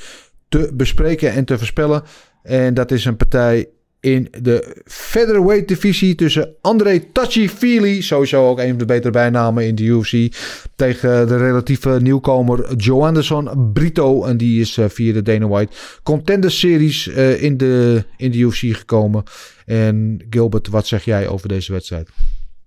[0.50, 2.04] te bespreken en te voorspellen.
[2.44, 3.68] En dat is een partij
[4.00, 9.76] in de featherweight divisie tussen André Tachi-Fili, sowieso ook een van de betere bijnamen in
[9.76, 10.36] de UFC,
[10.76, 14.26] tegen de relatieve nieuwkomer Joe Anderson Brito.
[14.26, 15.72] En die is eh, via de Dana White
[16.04, 19.24] Contender Series eh, in, de, in de UFC gekomen.
[19.66, 22.10] En Gilbert, wat zeg jij over deze wedstrijd?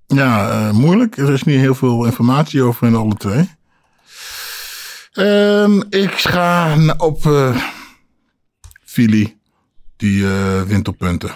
[0.07, 1.17] Ja, eh, moeilijk.
[1.17, 3.51] Er is niet heel veel informatie over in alle twee.
[5.13, 7.57] Ehm, ik ga op eh
[8.85, 9.40] Fili.
[10.01, 11.31] Die eh, wint op punten.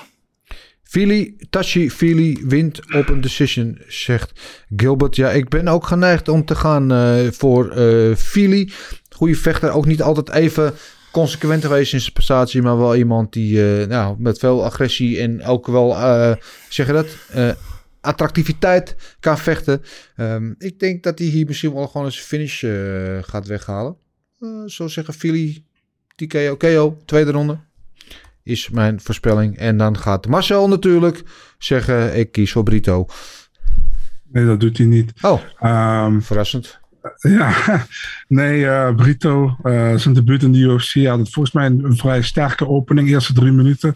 [0.82, 4.40] Fili, Tachi Fili wint op een decision, zegt
[4.76, 5.16] Gilbert.
[5.16, 8.72] Ja, ik ben ook geneigd om te gaan eh, voor eh Fili.
[9.10, 10.74] Goede vechter, ook niet altijd even
[11.12, 15.66] consequent geweest in zijn prestatie, maar wel iemand die nou, met veel agressie en ook
[15.66, 15.96] wel,
[16.68, 17.06] zeg je dat,
[18.00, 19.82] attractiviteit kan vechten.
[20.16, 22.64] Ehm, ik denk dat hij hier misschien wel gewoon eens finish
[23.20, 23.96] gaat weghalen.
[24.66, 25.64] Zo zeggen Fili,
[26.16, 27.58] TKO, KO, tweede ronde
[28.44, 29.56] is mijn voorspelling.
[29.56, 31.22] En dan gaat Marcel natuurlijk
[31.58, 33.06] zeggen: ik kies voor Brito.
[34.32, 35.12] Nee, dat doet hij niet.
[35.20, 36.82] Oh, Ehm, verrassend.
[37.18, 37.54] Ja,
[38.28, 41.96] nee, eh, Brito, eh, zijn debuut in de UFC had het volgens mij een, een
[41.96, 43.94] vrij sterke opening, eerste drie minuten.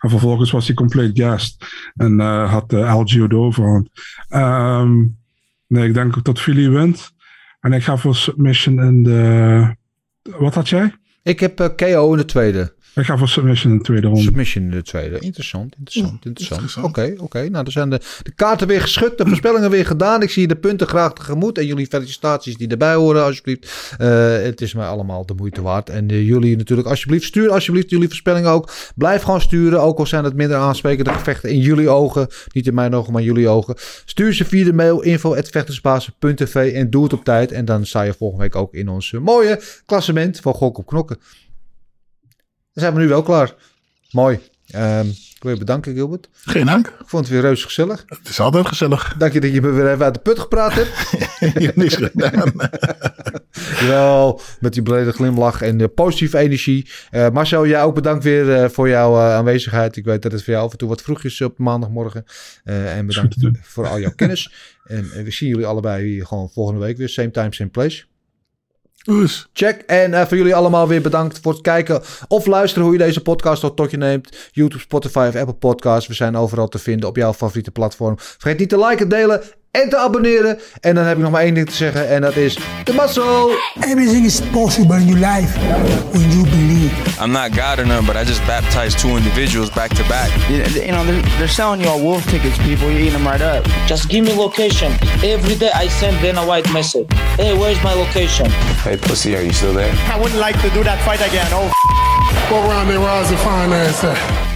[0.00, 1.56] En vervolgens was hij compleet gassed
[1.94, 3.88] en eh, had uh, LGO de overhand.
[4.28, 5.04] Ehm,
[5.66, 7.12] nee, ik denk dat Philly wint.
[7.60, 9.76] En ik ga voor submission in de...
[10.22, 10.94] Wat had jij?
[11.22, 12.74] Ik heb KO in de tweede.
[12.94, 14.22] Ik ga voor submission in de tweede ronde.
[14.22, 15.18] Submission in de tweede.
[15.18, 16.84] Interessant, interessant, interessant.
[16.84, 17.38] Oké, oké.
[17.38, 20.22] Nou, dan zijn de, de kaarten weer geschud, de voorspellingen weer gedaan.
[20.22, 21.58] Ik zie de punten graag tegemoet.
[21.58, 23.94] En jullie felicitaties die erbij horen, alsjeblieft.
[24.00, 25.90] Uh, het is mij allemaal de moeite waard.
[25.90, 28.70] En uh, jullie natuurlijk, alsjeblieft, stuur alsjeblieft jullie voorspellingen ook.
[28.94, 32.28] Blijf gewoon sturen, ook al zijn het minder aansprekende gevechten in jullie ogen.
[32.52, 33.74] Niet in mijn ogen, maar in jullie ogen.
[34.04, 37.52] Stuur ze via de mail info.vechtersbasis.tv en doe het op tijd.
[37.52, 41.18] En dan sta je volgende week ook in ons mooie klassement van Gok op Knokken.
[42.72, 43.54] Dan zijn we nu wel klaar.
[44.10, 44.40] Mooi.
[44.76, 46.28] Um, ik wil je bedanken, Gilbert.
[46.32, 46.86] Geen dank.
[46.86, 48.04] Ik vond het weer reuze gezellig.
[48.06, 49.14] Het is altijd gezellig.
[49.18, 51.10] Dank je dat je me weer even uit de put gepraat hebt.
[51.60, 52.52] je hebt niks gedaan.
[53.88, 56.90] Wel, met die brede glimlach en de positieve energie.
[57.10, 59.96] Uh, Marcel, jij ook bedankt weer uh, voor jouw uh, aanwezigheid.
[59.96, 62.24] Ik weet dat het voor jou af en toe wat vroeg is op maandagmorgen.
[62.64, 64.52] en bedankt voor al jouw kennis.
[64.84, 67.08] En we zien jullie allebei gewoon volgende week weer.
[67.08, 68.04] Same time, same place.
[69.52, 69.82] Check.
[69.86, 73.20] En uh, voor jullie allemaal weer bedankt voor het kijken of luisteren hoe je deze
[73.20, 74.36] podcast tot je neemt.
[74.52, 76.08] YouTube, Spotify of Apple Podcasts.
[76.08, 78.14] We zijn overal te vinden op jouw favoriete platform.
[78.18, 79.42] Vergeet niet te liken, delen
[79.72, 80.58] en te abonneren.
[80.80, 82.54] En dan heb ik nog maar één ding te zeggen en dat is
[82.84, 83.58] de muscle.
[83.80, 85.58] Everything is possible in your life
[86.10, 86.92] when you believe.
[87.24, 90.30] I'm not God or none, but I just baptized two individuals back to back.
[90.48, 92.90] You, you know, they're, they're selling you all wolf tickets, people.
[92.90, 93.64] You're eating them right up.
[93.86, 94.92] Just give me location.
[95.22, 97.06] Every day I send Dana White message.
[97.36, 98.50] Hey, where's my location?
[98.84, 99.92] Hey, pussy, are you still there?
[100.12, 101.48] I wouldn't like to do that fight again.
[101.52, 101.70] Oh,
[102.48, 104.51] Go around there, Roz and find ass at.